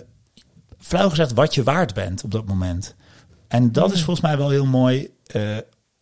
flauw 0.80 1.10
gezegd, 1.10 1.34
wat 1.34 1.54
je 1.54 1.64
waard 1.64 1.94
bent 1.94 2.24
op 2.24 2.32
dat 2.32 2.46
moment. 2.46 2.96
En 3.48 3.72
dat 3.72 3.92
is 3.92 4.04
volgens 4.04 4.26
mij 4.26 4.38
wel 4.38 4.50
heel 4.50 4.66
mooi. 4.66 5.10
eh, 5.26 5.58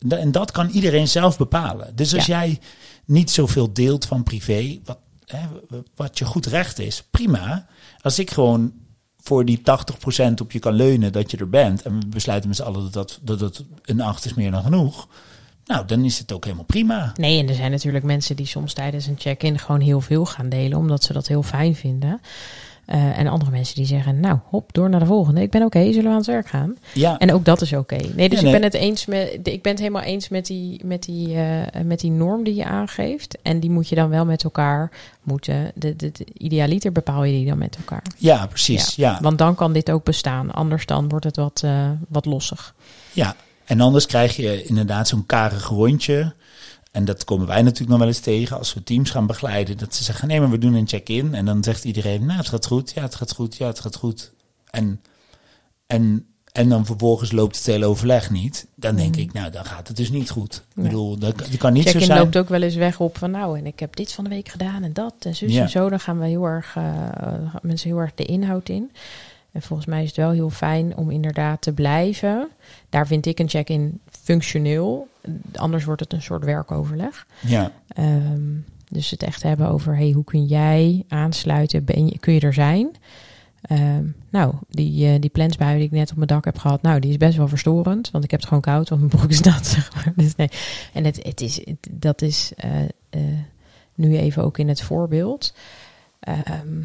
en 0.08 0.32
dat 0.32 0.50
kan 0.50 0.68
iedereen 0.68 1.08
zelf 1.08 1.38
bepalen. 1.38 1.96
Dus 1.96 2.14
als 2.14 2.26
Ja. 2.26 2.40
jij 2.44 2.58
niet 3.04 3.30
zoveel 3.30 3.72
deelt 3.72 4.04
van 4.04 4.22
privé, 4.22 4.78
wat, 4.84 4.98
hè, 5.26 5.38
wat 5.94 6.18
je 6.18 6.24
goed 6.24 6.46
recht 6.46 6.78
is, 6.78 7.02
prima. 7.10 7.66
Als 8.00 8.18
ik 8.18 8.30
gewoon 8.30 8.72
voor 9.20 9.44
die 9.44 9.60
80% 9.62 10.40
op 10.40 10.52
je 10.52 10.58
kan 10.58 10.74
leunen 10.74 11.12
dat 11.12 11.30
je 11.30 11.36
er 11.36 11.48
bent. 11.48 11.82
En 11.82 12.00
we 12.00 12.06
besluiten 12.06 12.48
met 12.48 12.58
z'n 12.58 12.64
allen 12.64 12.82
dat, 12.82 12.92
dat, 12.92 13.20
dat 13.22 13.40
het 13.40 13.64
een 13.84 14.00
8 14.00 14.24
is 14.24 14.34
meer 14.34 14.50
dan 14.50 14.62
genoeg. 14.62 15.08
Nou, 15.64 15.86
dan 15.86 16.04
is 16.04 16.18
het 16.18 16.32
ook 16.32 16.44
helemaal 16.44 16.64
prima. 16.64 17.12
Nee, 17.14 17.38
en 17.42 17.48
er 17.48 17.54
zijn 17.54 17.70
natuurlijk 17.70 18.04
mensen 18.04 18.36
die 18.36 18.46
soms 18.46 18.72
tijdens 18.72 19.06
een 19.06 19.18
check-in 19.18 19.58
gewoon 19.58 19.80
heel 19.80 20.00
veel 20.00 20.26
gaan 20.26 20.48
delen, 20.48 20.78
omdat 20.78 21.02
ze 21.04 21.12
dat 21.12 21.26
heel 21.26 21.42
fijn 21.42 21.74
vinden. 21.74 22.20
Eh, 22.88 23.18
en 23.18 23.26
andere 23.26 23.50
mensen 23.50 23.74
die 23.74 23.86
zeggen, 23.86 24.20
nou, 24.20 24.38
hop, 24.44 24.72
door 24.72 24.88
naar 24.88 25.00
de 25.00 25.06
volgende. 25.06 25.40
Ik 25.42 25.50
ben 25.50 25.62
oké, 25.62 25.84
zullen 25.84 26.02
we 26.02 26.08
aan 26.08 26.16
het 26.16 26.26
werk 26.26 26.48
gaan? 26.48 26.76
Ja, 26.94 27.18
En 27.18 27.32
ook 27.32 27.44
dat 27.44 27.60
is 27.60 27.72
oké. 27.72 27.96
Nee, 28.14 28.28
dus 28.28 28.40
Ja, 28.40 28.46
ik 28.46 28.52
ben 28.52 28.62
het 28.62 28.74
eens 28.74 29.06
met, 29.06 29.38
ik 29.42 29.62
ben 29.62 29.72
het 29.72 29.80
helemaal 29.80 30.02
eens 30.02 30.28
met 30.28 30.46
die, 30.46 30.80
met 30.84 31.02
die, 31.02 31.34
eh, 31.34 31.82
met 31.84 32.00
die 32.00 32.10
norm 32.10 32.44
die 32.44 32.54
je 32.54 32.64
aangeeft. 32.64 33.38
En 33.42 33.60
die 33.60 33.70
moet 33.70 33.88
je 33.88 33.94
dan 33.94 34.08
wel 34.08 34.24
met 34.24 34.44
elkaar 34.44 34.90
moeten. 35.22 35.72
De, 35.74 35.96
de, 35.96 36.12
de 36.12 36.26
idealiter 36.32 36.92
bepaal 36.92 37.24
je 37.24 37.32
die 37.32 37.46
dan 37.46 37.58
met 37.58 37.76
elkaar. 37.76 38.02
ja 38.16 38.46
precies. 38.46 38.94
Ja. 38.94 39.18
Want 39.22 39.38
dan 39.38 39.54
kan 39.54 39.72
dit 39.72 39.90
ook 39.90 40.04
bestaan. 40.04 40.50
Anders 40.50 40.86
dan 40.86 41.08
wordt 41.08 41.24
het 41.24 41.36
wat, 41.36 41.60
eh, 41.64 41.90
wat 42.08 42.24
lossig. 42.24 42.74
Ja, 43.12 43.34
en 43.64 43.80
anders 43.80 44.06
krijg 44.06 44.36
je 44.36 44.64
inderdaad 44.64 45.08
zo'n 45.08 45.26
karig 45.26 45.68
rondje. 45.68 46.34
En 46.90 47.04
dat 47.04 47.24
komen 47.24 47.46
wij 47.46 47.62
natuurlijk 47.62 47.90
nog 47.90 47.98
wel 47.98 48.08
eens 48.08 48.20
tegen 48.20 48.58
als 48.58 48.74
we 48.74 48.82
teams 48.82 49.10
gaan 49.10 49.26
begeleiden. 49.26 49.78
Dat 49.78 49.94
ze 49.94 50.04
zeggen, 50.04 50.28
nee, 50.28 50.40
maar 50.40 50.50
we 50.50 50.58
doen 50.58 50.74
een 50.74 50.88
check-in. 50.88 51.34
En 51.34 51.44
dan 51.44 51.62
zegt 51.62 51.84
iedereen, 51.84 52.26
nou, 52.26 52.38
het 52.38 52.48
gaat 52.48 52.66
goed, 52.66 52.92
ja, 52.94 53.02
het 53.02 53.14
gaat 53.14 53.32
goed, 53.34 53.56
ja, 53.56 53.66
het 53.66 53.80
gaat 53.80 53.96
goed. 53.96 54.32
En, 54.70 55.00
en, 55.86 56.26
en 56.52 56.68
dan 56.68 56.86
vervolgens 56.86 57.32
loopt 57.32 57.56
het 57.56 57.66
hele 57.66 57.86
overleg 57.86 58.30
niet. 58.30 58.66
Dan 58.74 58.96
denk 58.96 59.16
ik, 59.16 59.32
nou, 59.32 59.50
dan 59.50 59.64
gaat 59.64 59.88
het 59.88 59.96
dus 59.96 60.10
niet 60.10 60.30
goed. 60.30 60.62
Ik 60.74 60.82
bedoel, 60.82 61.18
dat, 61.18 61.38
dat 61.38 61.56
kan 61.56 61.72
niet 61.72 61.82
zo 61.84 61.90
Check-in 61.90 62.06
zijn. 62.06 62.18
loopt 62.18 62.36
ook 62.36 62.48
wel 62.48 62.62
eens 62.62 62.74
weg 62.74 63.00
op 63.00 63.18
van 63.18 63.30
nou, 63.30 63.58
en 63.58 63.66
ik 63.66 63.80
heb 63.80 63.96
dit 63.96 64.12
van 64.12 64.24
de 64.24 64.30
week 64.30 64.48
gedaan 64.48 64.82
en 64.82 64.92
dat 64.92 65.14
en 65.20 65.34
Ja. 65.38 65.62
en 65.62 65.68
zo. 65.70 65.88
Dan 65.88 66.00
gaan 66.00 66.18
we 66.18 66.26
heel 66.26 66.44
erg, 66.44 66.76
eh, 66.76 66.84
mensen 67.62 67.88
heel 67.88 67.98
erg 67.98 68.14
de 68.14 68.24
inhoud 68.24 68.68
in. 68.68 68.92
En 69.52 69.62
volgens 69.62 69.88
mij 69.88 70.00
is 70.02 70.08
het 70.08 70.16
wel 70.16 70.30
heel 70.30 70.50
fijn 70.50 70.96
om 70.96 71.10
inderdaad 71.10 71.62
te 71.62 71.72
blijven. 71.72 72.48
Daar 72.88 73.06
vind 73.06 73.26
ik 73.26 73.38
een 73.38 73.48
check-in 73.48 74.00
functioneel. 74.10 75.08
Anders 75.54 75.84
wordt 75.84 76.00
het 76.00 76.12
een 76.12 76.22
soort 76.22 76.44
werkoverleg. 76.44 77.26
Ja, 77.46 77.72
Ehm, 77.88 78.40
dus 78.88 79.10
het 79.10 79.22
echt 79.22 79.42
hebben 79.42 79.68
over 79.68 79.96
hey, 79.96 80.10
hoe 80.10 80.24
kun 80.24 80.44
jij 80.44 81.04
aansluiten? 81.08 81.84
Ben 81.84 82.06
je, 82.06 82.18
kun 82.18 82.32
je 82.32 82.40
er 82.40 82.54
zijn? 82.54 82.90
Ehm, 83.62 84.04
nou, 84.30 84.54
die, 84.68 85.06
eh, 85.06 85.20
die 85.20 85.30
plensbui 85.30 85.76
die 85.76 85.84
ik 85.86 85.90
net 85.90 86.10
op 86.10 86.16
mijn 86.16 86.28
dak 86.28 86.44
heb 86.44 86.58
gehad, 86.58 86.82
nou, 86.82 87.00
die 87.00 87.10
is 87.10 87.16
best 87.16 87.36
wel 87.36 87.48
verstorend. 87.48 88.10
Want 88.10 88.24
ik 88.24 88.30
heb 88.30 88.38
het 88.40 88.48
gewoon 88.48 88.62
koud, 88.64 88.88
want 88.88 89.00
mijn 89.00 89.12
broek 89.16 89.30
is 89.30 89.40
nat, 89.40 89.66
zeg 89.76 89.94
maar. 89.94 90.12
Dus 90.16 90.36
nee. 90.36 90.48
En 90.92 91.04
het, 91.04 91.22
het 91.22 91.40
is, 91.40 91.56
het- 91.64 91.88
dat 91.90 92.22
is 92.22 92.52
eh, 92.56 92.82
eh, 93.10 93.20
nu 93.94 94.16
even 94.16 94.42
ook 94.44 94.58
in 94.58 94.68
het 94.68 94.82
voorbeeld. 94.82 95.54
Ehm, 96.20 96.80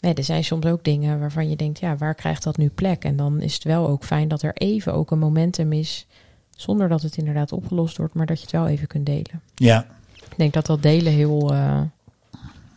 nee, 0.00 0.14
er 0.14 0.24
zijn 0.24 0.44
soms 0.44 0.66
ook 0.66 0.84
dingen 0.84 1.20
waarvan 1.20 1.48
je 1.48 1.56
denkt, 1.56 1.78
ja, 1.80 1.96
waar 1.96 2.14
krijgt 2.14 2.42
dat 2.42 2.56
nu 2.56 2.68
plek? 2.68 3.04
En 3.04 3.16
dan 3.16 3.40
is 3.40 3.54
het 3.54 3.64
wel 3.64 3.88
ook 3.88 4.04
fijn 4.04 4.28
dat 4.28 4.42
er 4.42 4.54
even 4.54 4.94
ook 4.94 5.10
een 5.10 5.18
momentum 5.18 5.72
is, 5.72 6.06
zonder 6.50 6.88
dat 6.88 7.02
het 7.02 7.16
inderdaad 7.16 7.52
opgelost 7.52 7.96
wordt, 7.96 8.14
maar 8.14 8.26
dat 8.26 8.36
je 8.36 8.42
het 8.42 8.52
wel 8.52 8.66
even 8.68 8.86
kunt 8.86 9.06
delen. 9.06 9.40
Ja, 9.54 9.86
Ik 10.14 10.36
denk 10.36 10.52
dat 10.52 10.66
dat 10.66 10.82
delen 10.82 11.12
heel. 11.12 11.52
eh, 11.54 11.80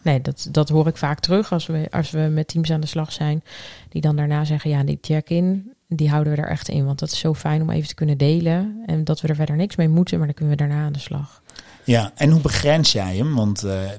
nee, 0.02 0.22
dat, 0.22 0.48
dat 0.52 0.70
hoor 0.70 0.88
ik 0.88 0.98
vaak 0.98 1.20
terug 1.20 1.52
als 1.52 1.66
we, 1.66 1.88
als 1.92 2.12
we 2.12 2.20
met 2.20 2.48
teams 2.48 2.72
aan 2.72 2.82
de 2.82 2.88
slag 2.88 3.12
zijn. 3.12 3.44
Die 3.90 4.02
dan 4.02 4.16
daarna 4.16 4.46
zeggen: 4.46 4.70
ja, 4.70 4.84
die 4.84 4.98
check-in, 5.02 5.74
die 5.88 6.10
houden 6.10 6.34
we 6.36 6.42
er 6.42 6.48
echt 6.50 6.70
in. 6.70 6.86
Want 6.86 7.00
dat 7.00 7.12
is 7.12 7.20
zo 7.20 7.34
fijn 7.34 7.62
om 7.62 7.70
even 7.70 7.88
te 7.88 7.96
kunnen 7.96 8.18
delen. 8.18 8.84
En 8.86 9.04
dat 9.04 9.22
we 9.22 9.28
er 9.28 9.36
verder 9.36 9.56
niks 9.56 9.76
mee 9.76 9.90
moeten, 9.90 10.18
maar 10.18 10.28
dan 10.28 10.36
kunnen 10.36 10.58
we 10.58 10.64
daarna 10.64 10.86
aan 10.86 10.94
de 10.94 11.00
slag. 11.00 11.42
Ja, 11.90 12.12
en 12.16 12.30
hoe 12.32 12.42
begrens 12.42 12.92
jij 12.92 13.18
hem? 13.18 13.36
Want 13.36 13.64
eh, 13.64 13.92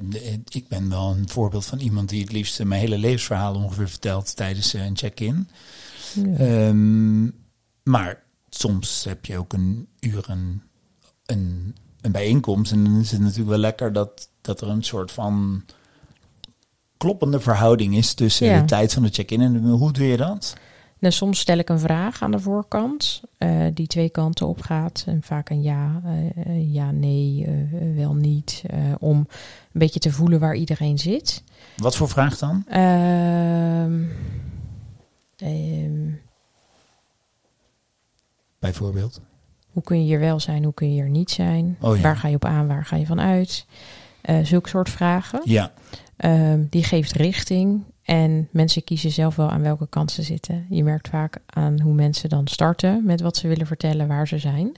ik 0.48 0.68
ben 0.68 0.88
wel 0.88 1.10
een 1.10 1.28
voorbeeld 1.28 1.66
van 1.66 1.78
iemand 1.78 2.08
die 2.08 2.20
het 2.22 2.32
liefst 2.32 2.64
mijn 2.64 2.80
hele 2.80 2.98
levensverhaal 2.98 3.54
ongeveer 3.54 3.88
vertelt 3.88 4.36
tijdens 4.36 4.74
eh, 4.74 4.84
een 4.84 4.96
check-in. 4.96 5.48
Ja. 6.14 6.36
Ehm, 6.36 7.24
maar 7.82 8.22
soms 8.50 9.04
heb 9.04 9.24
je 9.24 9.38
ook 9.38 9.52
een 9.52 9.88
uur 10.00 10.24
een, 10.28 10.62
een, 11.26 11.76
een 12.00 12.12
bijeenkomst. 12.12 12.72
En 12.72 12.84
dan 12.84 13.00
is 13.00 13.10
het 13.10 13.20
natuurlijk 13.20 13.48
wel 13.48 13.58
lekker 13.58 13.92
dat, 13.92 14.28
dat 14.40 14.60
er 14.60 14.68
een 14.68 14.84
soort 14.84 15.12
van 15.12 15.64
kloppende 16.96 17.40
verhouding 17.40 17.96
is 17.96 18.14
tussen 18.14 18.46
Ja. 18.46 18.60
de 18.60 18.64
tijd 18.66 18.92
van 18.92 19.02
de 19.02 19.08
check-in 19.12 19.40
en 19.40 19.52
de, 19.52 19.68
hoe 19.68 19.92
doe 19.92 20.06
je 20.06 20.16
dat? 20.16 20.54
Nou, 21.00 21.12
soms 21.14 21.38
stel 21.40 21.58
ik 21.58 21.68
een 21.68 21.78
vraag 21.78 22.22
aan 22.22 22.30
de 22.30 22.38
voorkant, 22.38 23.22
eh, 23.38 23.66
die 23.74 23.86
twee 23.86 24.08
kanten 24.10 24.46
op 24.48 24.60
gaat. 24.60 25.04
En 25.06 25.22
vaak 25.22 25.50
een 25.50 25.62
ja, 25.62 26.00
eh, 26.04 26.46
eh, 26.46 26.74
ja, 26.74 26.90
nee, 26.90 27.44
eh, 27.46 27.96
wel 27.96 28.14
niet. 28.14 28.62
eh, 28.66 28.78
om 28.98 29.16
een 29.18 29.26
beetje 29.72 30.00
te 30.00 30.12
voelen 30.12 30.40
waar 30.40 30.54
iedereen 30.54 30.98
zit. 30.98 31.42
Wat 31.76 31.96
voor 31.96 32.08
vraag 32.08 32.38
dan? 32.38 32.64
Ehm, 32.68 34.02
ehm, 35.36 36.08
Bijvoorbeeld. 38.58 39.20
hoe 39.72 39.82
kun 39.82 39.98
je 39.98 40.04
hier 40.04 40.20
wel 40.20 40.40
zijn, 40.40 40.64
hoe 40.64 40.74
kun 40.74 40.86
je 40.94 41.02
hier 41.02 41.10
niet 41.10 41.30
zijn? 41.30 41.76
Oh 41.80 41.96
ja. 41.96 42.02
Waar 42.02 42.16
ga 42.16 42.28
je 42.28 42.34
op 42.34 42.44
aan, 42.44 42.66
waar 42.66 42.84
ga 42.84 42.96
je 42.96 43.06
van 43.06 43.20
uit? 43.20 43.66
Eh, 44.20 44.38
zulke 44.44 44.68
soort 44.68 44.88
vragen. 44.90 45.40
Ja, 45.44 45.72
Ehm, 46.16 46.64
die 46.70 46.84
geeft 46.84 47.12
richting. 47.12 47.82
En 48.10 48.48
mensen 48.50 48.84
kiezen 48.84 49.10
zelf 49.10 49.36
wel 49.36 49.50
aan 49.50 49.62
welke 49.62 49.88
kant 49.88 50.10
ze 50.10 50.22
zitten. 50.22 50.66
Je 50.68 50.84
merkt 50.84 51.08
vaak 51.08 51.38
aan 51.46 51.80
hoe 51.80 51.94
mensen 51.94 52.28
dan 52.28 52.46
starten 52.46 53.04
met 53.04 53.20
wat 53.20 53.36
ze 53.36 53.48
willen 53.48 53.66
vertellen, 53.66 54.08
waar 54.08 54.28
ze 54.28 54.38
zijn. 54.38 54.72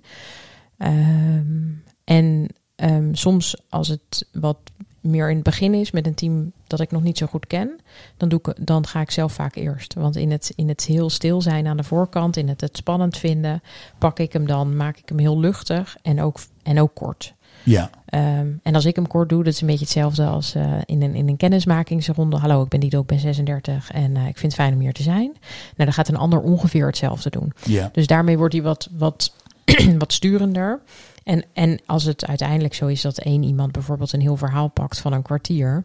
Ehm, 0.76 1.70
en 2.04 2.46
ehm, 2.76 3.14
soms 3.14 3.56
als 3.68 3.88
het 3.88 4.28
wat 4.32 4.58
meer 5.00 5.28
in 5.28 5.34
het 5.34 5.44
begin 5.44 5.74
is 5.74 5.90
met 5.90 6.06
een 6.06 6.14
team 6.14 6.52
dat 6.66 6.80
ik 6.80 6.90
nog 6.90 7.02
niet 7.02 7.18
zo 7.18 7.26
goed 7.26 7.46
ken, 7.46 7.80
dan, 8.16 8.28
doe 8.28 8.38
ik, 8.42 8.66
dan 8.66 8.86
ga 8.86 9.00
ik 9.00 9.10
zelf 9.10 9.32
vaak 9.32 9.54
eerst. 9.54 9.94
Want 9.94 10.16
in 10.16 10.30
het, 10.30 10.52
in 10.54 10.68
het 10.68 10.84
heel 10.84 11.10
stil 11.10 11.40
zijn 11.40 11.66
aan 11.66 11.76
de 11.76 11.84
voorkant, 11.84 12.36
in 12.36 12.48
het, 12.48 12.60
het 12.60 12.76
spannend 12.76 13.18
vinden, 13.18 13.62
pak 13.98 14.18
ik 14.18 14.32
hem 14.32 14.46
dan, 14.46 14.76
maak 14.76 14.96
ik 14.96 15.08
hem 15.08 15.18
heel 15.18 15.38
luchtig 15.38 15.96
en 16.02 16.20
ook, 16.20 16.38
en 16.62 16.80
ook 16.80 16.94
kort. 16.94 17.34
Ja, 17.64 17.90
Ehm, 18.12 18.48
en 18.62 18.74
als 18.74 18.84
ik 18.84 18.96
hem 18.96 19.06
kort 19.06 19.28
doe, 19.28 19.44
dat 19.44 19.52
is 19.52 19.60
een 19.60 19.66
beetje 19.66 19.84
hetzelfde 19.84 20.26
als 20.26 20.54
eh, 20.54 20.72
in, 20.84 21.02
een, 21.02 21.14
in 21.14 21.28
een 21.28 21.36
kennismakingsronde. 21.36 22.36
Hallo, 22.36 22.62
ik 22.62 22.68
ben 22.68 22.80
Dido, 22.80 23.00
ik 23.00 23.06
ben 23.06 23.18
36 23.18 23.90
en 23.90 24.16
eh, 24.16 24.26
ik 24.26 24.38
vind 24.38 24.52
het 24.52 24.54
fijn 24.54 24.74
om 24.74 24.80
hier 24.80 24.92
te 24.92 25.02
zijn. 25.02 25.30
Nou, 25.32 25.34
dan 25.76 25.92
gaat 25.92 26.08
een 26.08 26.16
ander 26.16 26.40
ongeveer 26.40 26.86
hetzelfde 26.86 27.30
doen. 27.30 27.52
ja. 27.64 27.90
Dus 27.92 28.06
daarmee 28.06 28.38
wordt 28.38 28.54
hij 28.54 28.62
wat, 28.62 28.88
wat, 28.96 29.32
wat 29.98 30.12
sturender. 30.12 30.80
En, 31.24 31.44
en 31.52 31.80
als 31.86 32.04
het 32.04 32.26
uiteindelijk 32.26 32.74
zo 32.74 32.86
is 32.86 33.00
dat 33.02 33.18
één 33.18 33.42
iemand 33.42 33.72
bijvoorbeeld 33.72 34.12
een 34.12 34.20
heel 34.20 34.36
verhaal 34.36 34.68
pakt 34.68 34.98
van 34.98 35.12
een 35.12 35.22
kwartier. 35.22 35.84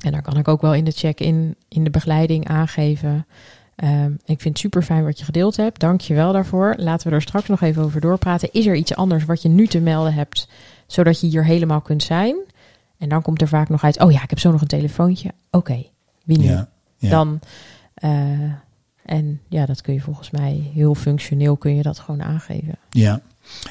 En 0.00 0.12
daar 0.12 0.22
kan 0.22 0.36
ik 0.36 0.48
ook 0.48 0.60
wel 0.60 0.74
in 0.74 0.84
de 0.84 0.92
check-in, 0.92 1.56
in 1.68 1.84
de 1.84 1.90
begeleiding 1.90 2.48
aangeven. 2.48 3.26
Ehm, 3.80 4.10
ik 4.12 4.40
vind 4.40 4.44
het 4.44 4.58
super 4.58 4.82
fijn 4.82 5.04
wat 5.04 5.18
je 5.18 5.24
gedeeld 5.24 5.56
hebt. 5.56 5.80
Dank 5.80 6.00
je 6.00 6.14
wel 6.14 6.32
daarvoor. 6.32 6.74
Laten 6.78 7.08
we 7.08 7.14
er 7.14 7.22
straks 7.22 7.48
nog 7.48 7.60
even 7.60 7.82
over 7.82 8.00
doorpraten. 8.00 8.52
Is 8.52 8.66
er 8.66 8.74
iets 8.76 8.94
anders 8.94 9.24
wat 9.24 9.42
je 9.42 9.48
nu 9.48 9.66
te 9.66 9.80
melden 9.80 10.14
hebt, 10.14 10.48
zodat 10.86 11.20
je 11.20 11.26
hier 11.26 11.44
helemaal 11.44 11.80
kunt 11.80 12.02
zijn? 12.02 12.36
En 12.98 13.08
dan 13.08 13.22
komt 13.22 13.40
er 13.40 13.48
vaak 13.48 13.68
nog 13.68 13.84
uit, 13.84 14.00
oh 14.00 14.12
ja, 14.12 14.22
ik 14.22 14.30
heb 14.30 14.38
zo 14.38 14.50
nog 14.50 14.60
een 14.60 14.66
telefoontje. 14.66 15.30
Oké, 15.50 15.84
wie 16.24 16.38
nu? 16.38 16.44
ja, 16.44 16.68
ja. 16.96 17.10
Dan, 17.10 17.40
eh, 17.94 18.10
en 19.04 19.40
ja, 19.48 19.66
dat 19.66 19.80
kun 19.80 19.94
je 19.94 20.00
volgens 20.00 20.30
mij 20.30 20.70
heel 20.74 20.94
functioneel 20.94 21.56
kun 21.56 21.76
je 21.76 21.82
dat 21.82 21.98
gewoon 21.98 22.22
aangeven. 22.22 22.74
Ja. 22.90 23.20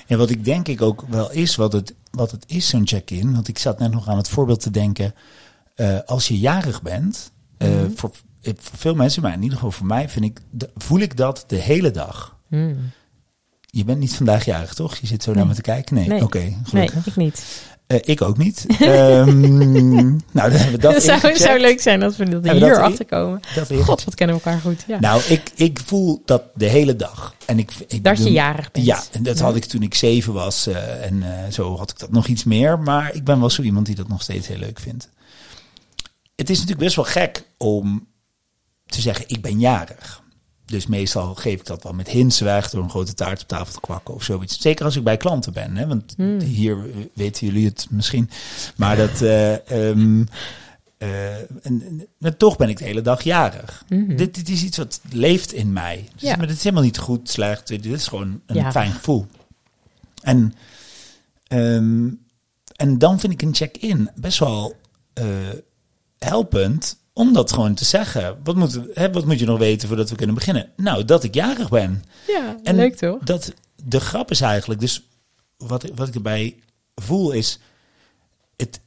ja, 0.08 0.18
wat 0.18 0.30
ik 0.30 0.46
denk 0.46 0.68
ik 0.68 0.82
ook 0.82 1.04
wel 1.10 1.32
is, 1.32 1.56
wat 1.56 1.74
het, 1.74 1.94
wat 2.12 2.32
het 2.32 2.44
is 2.48 2.68
zo'n 2.68 2.88
check-in. 2.88 3.34
Want 3.34 3.48
ik 3.48 3.58
zat 3.58 3.80
net 3.80 3.92
nog 3.92 4.08
aan 4.08 4.18
het 4.18 4.30
voorbeeld 4.30 4.60
te 4.62 4.72
denken. 4.72 5.14
eh, 5.76 5.98
als 6.06 6.28
je 6.28 6.40
jarig 6.40 6.82
bent, 6.82 7.32
eh, 7.58 7.70
Mhm. 7.70 7.90
voor, 7.96 8.12
voor 8.42 8.78
veel 8.78 8.96
mensen, 8.96 9.22
maar 9.22 9.34
in 9.34 9.42
ieder 9.42 9.56
geval 9.58 9.72
voor 9.72 9.86
mij, 9.88 10.10
vind 10.10 10.26
ik, 10.26 10.40
voel 10.78 11.00
ik 11.00 11.18
dat 11.18 11.44
de 11.48 11.56
hele 11.56 11.92
dag. 11.92 12.38
Hmm. 12.48 12.92
Je 13.72 13.84
bent 13.84 14.00
niet 14.00 14.16
vandaag 14.16 14.46
jarig, 14.46 14.74
toch? 14.74 14.96
Je 14.96 15.08
zit 15.08 15.24
zo 15.24 15.30
naar 15.32 15.40
Nee. 15.40 15.50
me 15.50 15.56
te 15.56 15.62
kijken. 15.62 15.96
Nee, 15.96 16.08
Nee. 16.08 16.24
oké, 16.24 16.38
Nee, 16.40 16.58
gelukkig. 16.64 17.08
ik 17.08 17.16
niet. 17.16 17.44
Eh, 17.88 17.98
ik 18.02 18.22
ook 18.22 18.38
niet. 18.38 18.66
Ehm, 18.80 19.40
nou, 20.08 20.20
dan 20.34 20.52
hebben 20.52 20.72
we 20.72 20.78
dat 20.78 20.94
Dat 20.94 21.38
zou, 21.38 21.60
leuk 21.60 21.82
zijn 21.82 22.04
als 22.04 22.18
we 22.18 22.24
dat 22.30 22.44
Hebben 22.44 22.64
hier 22.64 22.74
dat 22.74 22.84
achter 22.84 23.06
komen. 23.06 23.40
Dat. 23.56 23.72
God, 23.84 24.04
wat 24.04 24.16
kennen 24.16 24.36
we 24.36 24.42
elkaar 24.44 24.62
goed. 24.62 24.84
Ja. 24.88 25.00
Nou, 25.00 25.22
ik, 25.22 25.52
ik 25.56 25.80
voel 25.86 26.22
dat 26.26 26.44
de 26.56 26.66
hele 26.66 26.96
dag. 26.96 27.36
En 27.46 27.60
ik, 27.60 27.72
ik 27.88 28.04
dat 28.04 28.18
je 28.18 28.32
jarig 28.32 28.72
bent. 28.72 28.86
Ja, 28.86 29.04
en 29.12 29.24
dat 29.24 29.38
Ja. 29.38 29.44
had 29.44 29.56
ik 29.56 29.66
toen 29.66 29.82
ik 29.82 29.94
zeven 29.96 30.34
was. 30.34 30.68
eh, 30.68 31.06
en 31.06 31.24
eh, 31.24 31.52
zo 31.52 31.78
had 31.78 31.92
ik 31.92 32.00
dat 32.00 32.12
nog 32.12 32.28
iets 32.28 32.44
meer. 32.44 32.80
Maar 32.80 33.16
ik 33.16 33.24
ben 33.24 33.40
wel 33.40 33.50
zo 33.50 33.62
iemand 33.62 33.86
die 33.86 33.96
dat 33.96 34.08
nog 34.08 34.22
steeds 34.22 34.48
heel 34.48 34.58
leuk 34.58 34.80
vindt. 34.80 35.10
Het 36.36 36.50
is 36.50 36.56
natuurlijk 36.56 36.84
best 36.84 36.96
wel 36.96 37.06
gek 37.06 37.44
om 37.58 38.08
te 38.90 39.02
zeggen, 39.02 39.26
ik 39.28 39.42
ben 39.42 39.60
jarig. 39.60 40.22
Dus 40.66 40.88
meestal 40.88 41.36
geef 41.36 41.60
ik 41.60 41.66
dat 41.66 41.84
wel 41.84 41.94
met 41.94 42.08
hints 42.08 42.40
weg 42.40 42.70
door 42.70 42.84
een 42.84 42.90
grote 42.90 43.14
taart 43.14 43.42
op 43.42 43.48
tafel 43.48 43.74
te 43.74 43.80
kwakken 43.80 44.14
of 44.14 44.24
zoiets. 44.24 44.62
Zeker 44.62 44.86
als 44.86 44.96
ik 44.96 45.04
bij 45.04 45.18
klanten 45.18 45.54
ben. 45.54 45.78
Hè? 45.78 45.88
Want 45.88 46.14
Hmm. 46.18 46.40
hier 46.40 46.78
weten 47.14 47.48
jullie 47.48 47.66
het 47.66 47.88
misschien. 47.90 48.30
Maar 48.76 48.96
dat... 48.96 49.22
eh, 49.22 49.90
ehm, 49.90 50.24
eh, 50.98 51.38
en, 51.66 52.08
toch 52.38 52.58
ben 52.58 52.70
ik 52.70 52.78
de 52.78 52.84
hele 52.84 53.02
dag 53.02 53.22
jarig. 53.22 53.84
Mhm. 53.90 54.16
Dit, 54.16 54.36
dit 54.36 54.50
is 54.50 54.64
iets 54.64 54.78
wat 54.78 55.02
leeft 55.12 55.54
in 55.54 55.74
mij. 55.74 56.08
Dus 56.14 56.22
Ja. 56.30 56.36
Maar 56.36 56.48
het 56.48 56.58
is 56.58 56.64
helemaal 56.64 56.84
niet 56.84 56.98
goed, 56.98 57.30
slecht. 57.30 57.68
Dit 57.68 57.86
is 57.86 58.08
gewoon 58.08 58.42
een 58.46 58.56
Ja. 58.56 58.72
fijn 58.72 58.92
gevoel. 58.92 59.26
En, 60.22 60.54
ehm, 61.48 62.08
en 62.76 62.98
dan 62.98 63.20
vind 63.20 63.34
ik 63.34 63.42
een 63.42 63.56
check-in 63.56 64.10
best 64.16 64.40
wel 64.40 64.78
eh, 65.14 65.26
helpend 66.18 66.98
om 67.20 67.34
dat 67.34 67.52
gewoon 67.54 67.74
te 67.74 67.86
zeggen. 67.86 68.38
Wat 68.44 68.56
moet, 68.56 68.80
hè, 68.94 69.12
wat 69.12 69.26
moet 69.26 69.40
je 69.40 69.46
nog 69.46 69.60
weten 69.60 69.88
voordat 69.88 70.10
we 70.10 70.16
kunnen 70.16 70.36
beginnen? 70.36 70.70
Nou, 70.76 71.06
dat 71.06 71.24
ik 71.24 71.34
jarig 71.34 71.70
ben. 71.70 72.04
Ja, 72.28 72.56
En 72.64 72.76
leuk 72.76 72.96
toch? 72.96 73.24
Dat, 73.24 73.54
de 73.84 74.00
grap 74.00 74.32
is 74.32 74.42
eigenlijk, 74.42 74.80
dus 74.80 75.02
wat, 75.58 75.86
wat 75.96 76.08
ik 76.08 76.16
erbij 76.16 76.56
voel 76.96 77.32
is, 77.32 77.60
het, 78.58 78.80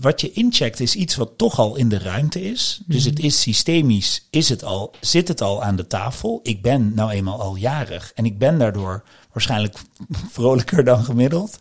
wat 0.00 0.20
je 0.20 0.32
incheckt 0.32 0.80
is 0.80 0.94
iets 0.94 1.16
wat 1.16 1.30
toch 1.36 1.58
al 1.58 1.76
in 1.76 1.88
de 1.88 1.98
ruimte 1.98 2.42
is. 2.50 2.80
Dus 2.86 3.00
Mhm. 3.04 3.08
het 3.14 3.18
is 3.24 3.40
systemisch, 3.40 4.26
is 4.30 4.48
het 4.48 4.64
al, 4.64 4.94
zit 5.00 5.28
het 5.28 5.40
al 5.40 5.62
aan 5.62 5.76
de 5.76 5.86
tafel. 5.86 6.40
Ik 6.42 6.62
ben 6.62 6.94
nou 6.94 7.10
eenmaal 7.10 7.40
al 7.40 7.56
jarig 7.56 8.12
en 8.14 8.24
ik 8.24 8.38
ben 8.38 8.58
daardoor 8.58 9.02
waarschijnlijk 9.32 9.78
vrolijker 10.32 10.84
dan 10.84 11.04
gemiddeld. 11.04 11.58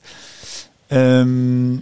Ehm, 0.87 1.75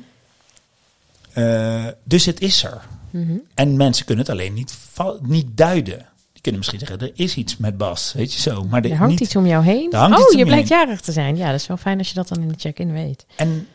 eh, 1.34 1.88
dus 2.04 2.26
het 2.26 2.42
is 2.42 2.64
er. 2.64 2.82
Mhm. 3.14 3.38
En 3.54 3.78
mensen 3.78 4.06
kunnen 4.06 4.26
het 4.26 4.34
alleen 4.34 4.54
niet, 4.54 4.78
niet 5.22 5.48
duiden. 5.58 5.98
Die 6.32 6.42
kunnen 6.42 6.60
misschien 6.60 6.80
zeggen, 6.80 7.00
er 7.00 7.12
is 7.14 7.36
iets 7.36 7.58
met 7.58 7.78
Bas, 7.78 8.14
weet 8.14 8.34
je 8.34 8.42
zo. 8.42 8.64
Maar 8.64 8.84
Er 8.84 8.96
hangt 8.96 9.12
niet, 9.12 9.20
iets 9.20 9.36
om 9.36 9.46
jou 9.46 9.64
heen. 9.64 9.94
Oh, 9.94 10.10
je 10.32 10.38
je 10.38 10.46
blijkt 10.46 10.70
heen. 10.70 10.78
jarig 10.78 11.02
te 11.02 11.12
zijn. 11.12 11.38
Ja, 11.38 11.52
dat 11.52 11.60
is 11.60 11.68
wel 11.68 11.78
fijn 11.78 11.98
als 11.98 12.08
je 12.08 12.14
dat 12.14 12.28
dan 12.28 12.42
in 12.42 12.48
de 12.48 12.58
check-in 12.58 12.92
weet. 12.92 13.26
En, 13.36 13.68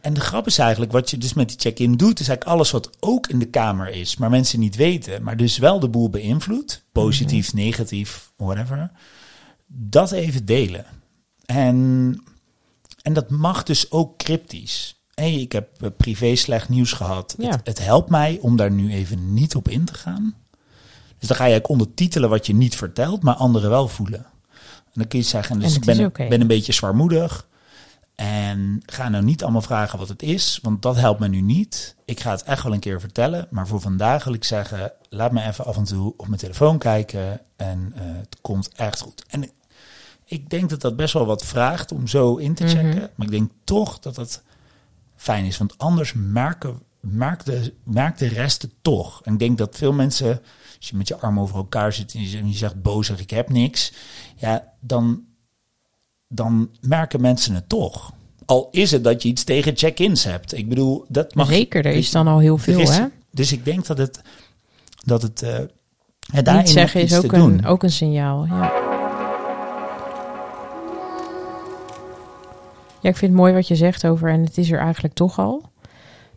en 0.00 0.14
de 0.14 0.20
grap 0.20 0.46
is 0.46 0.58
eigenlijk, 0.58 0.92
wat 0.92 1.10
je 1.10 1.18
dus 1.18 1.34
met 1.34 1.48
die 1.48 1.58
check-in 1.58 1.96
doet, 1.96 2.20
is 2.20 2.28
eigenlijk 2.28 2.56
alles 2.58 2.70
wat 2.70 2.90
ook 3.00 3.26
in 3.26 3.38
de 3.38 3.48
kamer 3.48 3.88
is, 3.88 4.16
maar 4.16 4.30
mensen 4.30 4.60
niet 4.60 4.76
weten, 4.76 5.22
maar 5.22 5.36
dus 5.36 5.58
wel 5.58 5.80
de 5.80 5.88
boel 5.88 6.10
beïnvloedt, 6.10 6.84
positief, 6.92 7.52
negatief, 7.54 8.32
whatever, 8.36 8.90
dat 9.66 10.12
even 10.12 10.44
delen. 10.44 10.86
En, 11.46 12.20
en 13.02 13.12
dat 13.12 13.30
mag 13.30 13.62
dus 13.62 13.90
ook 13.90 14.18
cryptisch. 14.18 14.97
Hey, 15.18 15.34
ik 15.34 15.52
heb 15.52 15.82
eh, 15.82 15.90
privé 15.96 16.34
slecht 16.36 16.68
nieuws 16.68 16.92
gehad. 16.92 17.34
Ja. 17.38 17.50
Het, 17.50 17.60
het 17.66 17.84
helpt 17.84 18.10
mij 18.10 18.38
om 18.40 18.56
daar 18.56 18.70
nu 18.70 18.92
even 18.92 19.34
niet 19.34 19.54
op 19.54 19.68
in 19.68 19.84
te 19.84 19.94
gaan. 19.94 20.34
Dus 21.18 21.28
dan 21.28 21.36
ga 21.36 21.44
je 21.44 21.50
eigenlijk 21.50 21.68
ondertitelen 21.80 22.30
wat 22.30 22.46
je 22.46 22.54
niet 22.54 22.76
vertelt, 22.76 23.22
maar 23.22 23.34
anderen 23.34 23.70
wel 23.70 23.88
voelen. 23.88 24.26
En 24.84 24.94
dan 24.94 25.08
kun 25.08 25.18
je 25.18 25.24
zeggen, 25.24 25.58
dus 25.60 25.74
ik 25.74 25.84
ben, 25.84 26.12
ben 26.28 26.40
een 26.40 26.46
beetje 26.46 26.72
zwaarmoedig. 26.72 27.46
En 28.14 28.82
ga 28.86 29.08
nou 29.08 29.24
niet 29.24 29.42
allemaal 29.42 29.62
vragen 29.62 29.98
wat 29.98 30.08
het 30.08 30.22
is, 30.22 30.58
want 30.62 30.82
dat 30.82 30.96
helpt 30.96 31.20
me 31.20 31.28
nu 31.28 31.40
niet. 31.40 31.94
Ik 32.04 32.20
ga 32.20 32.30
het 32.30 32.42
echt 32.42 32.62
wel 32.62 32.72
een 32.72 32.80
keer 32.80 33.00
vertellen, 33.00 33.46
maar 33.50 33.66
voor 33.66 33.80
vandaag 33.80 34.24
wil 34.24 34.34
ik 34.34 34.44
zeggen, 34.44 34.92
laat 35.08 35.32
me 35.32 35.42
even 35.46 35.64
af 35.64 35.76
en 35.76 35.84
toe 35.84 36.14
op 36.16 36.26
mijn 36.26 36.40
telefoon 36.40 36.78
kijken 36.78 37.40
en 37.56 37.92
uh, 37.96 38.00
het 38.02 38.36
komt 38.40 38.68
echt 38.74 39.00
goed. 39.00 39.24
En 39.28 39.50
ik 40.24 40.50
denk 40.50 40.70
dat 40.70 40.80
dat 40.80 40.96
best 40.96 41.12
wel 41.14 41.26
wat 41.26 41.44
vraagt 41.44 41.92
om 41.92 42.06
zo 42.06 42.36
in 42.36 42.54
te 42.54 42.68
checken, 42.68 42.88
Mhm. 42.88 43.06
maar 43.14 43.26
ik 43.26 43.32
denk 43.32 43.50
toch 43.64 43.98
dat 43.98 44.16
het 44.16 44.42
fijn 45.18 45.44
is, 45.44 45.58
want 45.58 45.78
anders 45.78 46.12
merken, 46.16 46.78
de, 47.44 47.74
merkt 47.84 48.18
de 48.18 48.26
rest 48.28 48.62
het 48.62 48.72
toch. 48.82 49.20
En 49.24 49.32
ik 49.32 49.38
denk 49.38 49.58
dat 49.58 49.76
veel 49.76 49.92
mensen, 49.92 50.40
als 50.76 50.88
je 50.88 50.96
met 50.96 51.08
je 51.08 51.16
armen 51.18 51.42
over 51.42 51.56
elkaar 51.56 51.92
zit 51.92 52.14
en 52.14 52.20
je, 52.20 52.26
zegt- 52.28 52.46
je 52.46 52.56
zegt 52.56 52.82
bozig, 52.82 53.20
ik 53.20 53.30
heb 53.30 53.48
niks, 53.50 53.92
ja, 54.36 54.72
dan 54.80 55.22
dan 56.30 56.70
merken 56.80 57.20
mensen 57.20 57.54
het 57.54 57.68
toch. 57.68 58.12
Al 58.46 58.68
is 58.70 58.90
het 58.90 59.04
dat 59.04 59.22
je 59.22 59.28
iets 59.28 59.44
tegen 59.44 59.76
check-ins 59.76 60.24
hebt. 60.24 60.52
Ik 60.56 60.68
bedoel, 60.68 61.04
dat 61.08 61.34
mag 61.34 61.48
Zeker, 61.48 61.84
er 61.86 61.92
is 61.92 62.06
ik- 62.06 62.12
dan 62.12 62.26
al 62.28 62.38
heel 62.38 62.58
veel, 62.58 62.80
is- 62.80 62.96
hè? 62.96 63.04
Dus 63.30 63.52
ik 63.52 63.64
denk 63.64 63.86
dat 63.86 63.98
het, 63.98 64.20
dat 65.04 65.22
het, 65.22 65.42
eh 65.42 65.58
ja, 66.32 66.42
daarin 66.42 66.64
Niet 66.64 66.72
zeggen 66.72 67.00
is 67.00 67.10
te 67.10 67.16
ook 67.16 67.34
doen. 67.34 67.52
een, 67.52 67.66
ook 67.66 67.82
een 67.82 67.90
signaal, 67.92 68.46
ja. 68.46 68.87
Ik 73.08 73.16
vind 73.16 73.32
het 73.32 73.40
mooi 73.40 73.52
wat 73.52 73.68
je 73.68 73.76
zegt 73.76 74.06
over, 74.06 74.30
en 74.30 74.44
het 74.44 74.58
is 74.58 74.70
er 74.70 74.78
eigenlijk 74.78 75.14
toch 75.14 75.38
al. 75.38 75.70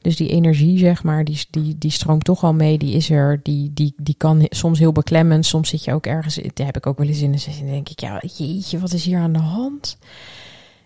Dus 0.02 0.16
die 0.16 0.30
energie, 0.30 0.78
zeg 0.78 1.04
maar, 1.04 1.24
die, 1.24 1.46
die, 1.50 1.78
die 1.78 1.92
stroomt 1.92 2.24
toch 2.24 2.44
al 2.44 2.54
mee, 2.54 2.78
die 2.78 2.96
is 2.96 3.10
er. 3.10 3.40
Die, 3.44 3.72
die, 3.74 3.94
die 3.98 4.16
kan 4.18 4.46
soms 4.50 4.80
heel 4.80 4.92
beklemmend, 4.92 5.46
soms 5.46 5.70
zit 5.70 5.84
je 5.84 5.94
ook 5.94 6.06
ergens, 6.06 6.36
dat 6.36 6.66
heb 6.66 6.78
ik 6.78 6.86
ook 6.88 6.98
wel 6.98 7.08
eens 7.08 7.22
in 7.22 7.32
dan 7.32 7.66
denk 7.66 7.90
ik, 7.90 8.00
ja, 8.00 8.22
jeetje, 8.36 8.80
wat 8.80 8.94
is 8.94 9.06
hier 9.06 9.20
aan 9.20 9.34
de 9.34 9.40
hand? 9.40 9.98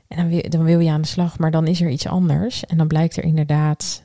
En 0.08 0.18
dan 0.18 0.27
wil, 0.27 0.50
dan 0.50 0.63
wil 0.63 0.80
je 0.80 0.92
aan 0.92 1.01
de 1.01 1.08
slag, 1.08 1.39
maar 1.39 1.51
dan 1.51 1.68
is 1.68 1.82
er 1.82 1.89
iets 1.89 2.08
anders. 2.08 2.65
En 2.65 2.77
dan 2.77 2.88
blijkt 2.88 3.18
er 3.18 3.24
inderdaad 3.24 4.04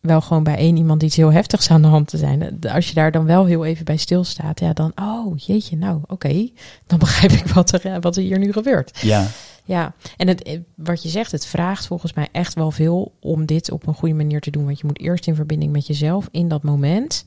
wel 0.00 0.20
gewoon 0.20 0.42
bij 0.42 0.56
één 0.56 0.76
iemand 0.76 1.02
iets 1.02 1.16
heel 1.16 1.32
heftigs 1.32 1.70
aan 1.70 1.82
de 1.82 1.88
hand 1.88 2.08
te 2.08 2.16
zijn. 2.16 2.60
Als 2.60 2.88
je 2.88 2.94
daar 2.94 3.12
dan 3.12 3.24
wel 3.24 3.46
heel 3.46 3.64
even 3.64 3.84
bij 3.84 3.96
stilstaat, 3.96 4.60
ja, 4.60 4.72
dan, 4.72 4.92
oh 4.94 5.38
jeetje, 5.38 5.76
nou 5.76 6.00
oké, 6.06 6.48
dan 6.86 6.98
begrijp 6.98 7.32
ik 7.32 7.46
wat 7.46 7.72
er, 7.72 8.00
wat 8.00 8.16
er 8.16 8.22
hier 8.22 8.38
nu 8.38 8.52
gebeurt. 8.52 8.98
Ja, 9.02 9.26
Ja, 9.70 9.94
en 10.16 10.28
het, 10.28 10.42
eh, 10.42 10.60
wat 10.74 11.02
je 11.02 11.08
zegt, 11.08 11.32
het 11.32 11.46
vraagt 11.46 11.86
volgens 11.86 12.12
mij 12.12 12.28
echt 12.32 12.54
wel 12.54 12.70
veel 12.70 13.12
om 13.20 13.46
dit 13.46 13.70
op 13.70 13.86
een 13.86 13.94
goede 13.94 14.14
manier 14.14 14.40
te 14.40 14.50
doen. 14.50 14.64
Want 14.64 14.78
je 14.80 14.86
moet 14.86 15.00
eerst 15.00 15.26
in 15.26 15.34
verbinding 15.34 15.72
met 15.72 15.86
jezelf 15.86 16.28
in 16.30 16.48
dat 16.48 16.62
moment. 16.62 17.24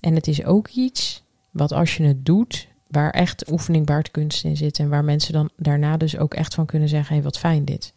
En 0.00 0.14
het 0.14 0.26
is 0.26 0.44
ook 0.44 0.68
iets 0.68 1.24
wat 1.50 1.72
als 1.72 1.96
je 1.96 2.02
het 2.02 2.24
doet, 2.24 2.68
waar 2.86 3.10
echt 3.10 3.50
oefening 3.50 3.86
baart 3.86 4.10
kunst 4.10 4.44
in 4.44 4.56
zit. 4.56 4.78
En 4.78 4.88
waar 4.88 5.04
mensen 5.04 5.32
dan 5.32 5.50
daarna 5.56 5.96
dus 5.96 6.18
ook 6.18 6.34
echt 6.34 6.54
van 6.54 6.66
kunnen 6.66 6.88
zeggen, 6.88 7.08
hé, 7.08 7.14
hey, 7.14 7.22
wat 7.22 7.38
fijn 7.38 7.64
dit. 7.64 7.92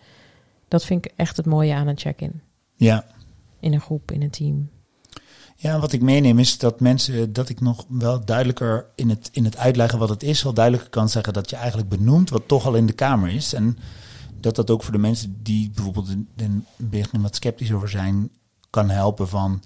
Dat 0.68 0.86
vind 0.86 1.06
ik 1.06 1.12
echt 1.16 1.38
het 1.38 1.46
mooie 1.46 1.74
aan 1.74 1.88
een 1.88 1.98
check-in. 1.98 2.42
ja. 2.76 3.06
In 3.60 3.74
een 3.74 3.82
groep, 3.82 4.12
in 4.12 4.22
een 4.22 4.30
team. 4.30 4.70
Ja, 5.62 5.80
wat 5.80 5.92
ik 5.92 6.02
meeneem 6.02 6.40
is 6.40 6.58
dat 6.58 6.80
mensen, 6.80 7.34
dat 7.34 7.50
ik 7.50 7.60
nog 7.60 7.86
wel 7.88 8.26
duidelijker 8.26 8.86
in 8.96 9.10
het, 9.10 9.30
in 9.32 9.44
het 9.46 9.58
uitleggen 9.58 10.00
wat 10.00 10.10
het 10.10 10.24
is, 10.24 10.44
wel 10.44 10.54
duidelijker 10.54 10.90
kan 10.92 11.10
zeggen 11.10 11.34
dat 11.34 11.50
je 11.50 11.56
eigenlijk 11.56 11.90
benoemt 11.90 12.30
wat 12.30 12.48
toch 12.48 12.66
al 12.66 12.76
in 12.76 12.86
de 12.86 12.94
kamer 12.94 13.30
is. 13.30 13.54
En 13.54 13.78
dat 14.40 14.56
dat 14.56 14.70
ook 14.70 14.84
voor 14.84 14.92
de 14.92 14.98
mensen 14.98 15.40
die 15.44 15.70
bijvoorbeeld 15.70 16.10
in 16.10 16.30
in 16.36 16.66
het 16.78 16.90
begin 16.90 17.22
wat 17.22 17.36
sceptisch 17.36 17.72
over 17.74 17.90
zijn, 17.90 18.30
kan 18.70 18.90
helpen 18.90 19.28
van, 19.28 19.64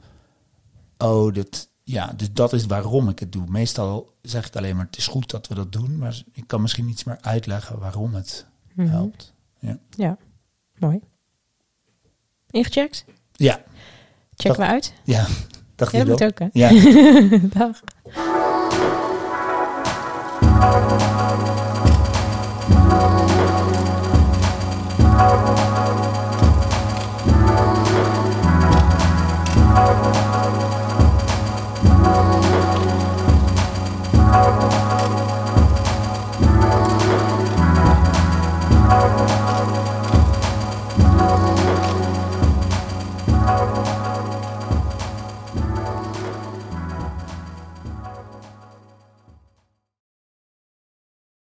oh, 0.97 1.33
dit, 1.33 1.69
ja, 1.83 2.13
dus 2.17 2.31
dat 2.33 2.53
is 2.53 2.65
waarom 2.65 3.09
ik 3.09 3.19
het 3.19 3.31
doe. 3.31 3.45
Meestal 3.47 4.13
zeg 4.21 4.47
ik 4.47 4.55
alleen 4.55 4.75
maar, 4.75 4.85
het 4.85 4.97
is 4.97 5.07
goed 5.07 5.29
dat 5.29 5.47
we 5.47 5.55
dat 5.55 5.71
doen, 5.71 5.97
maar 5.97 6.23
ik 6.31 6.43
kan 6.47 6.61
misschien 6.61 6.89
iets 6.89 7.03
meer 7.03 7.17
uitleggen 7.21 7.79
waarom 7.79 8.13
het 8.13 8.45
Mhm. 8.73 8.87
helpt. 8.89 9.33
Ja, 9.59 9.77
Ja, 9.89 10.17
mooi. 10.77 10.99
Ingecheckt? 12.49 13.05
ja, 13.31 13.63
Checken 14.35 14.59
we 14.59 14.65
uit? 14.65 14.93
ja. 15.03 15.27
Dacht 15.75 15.91
Ja, 15.91 15.97
dat 16.03 16.07
moet 16.07 16.23
ook, 16.23 16.39
hè? 16.39 16.47
Ja. 16.51 16.69
Dag. 17.57 17.81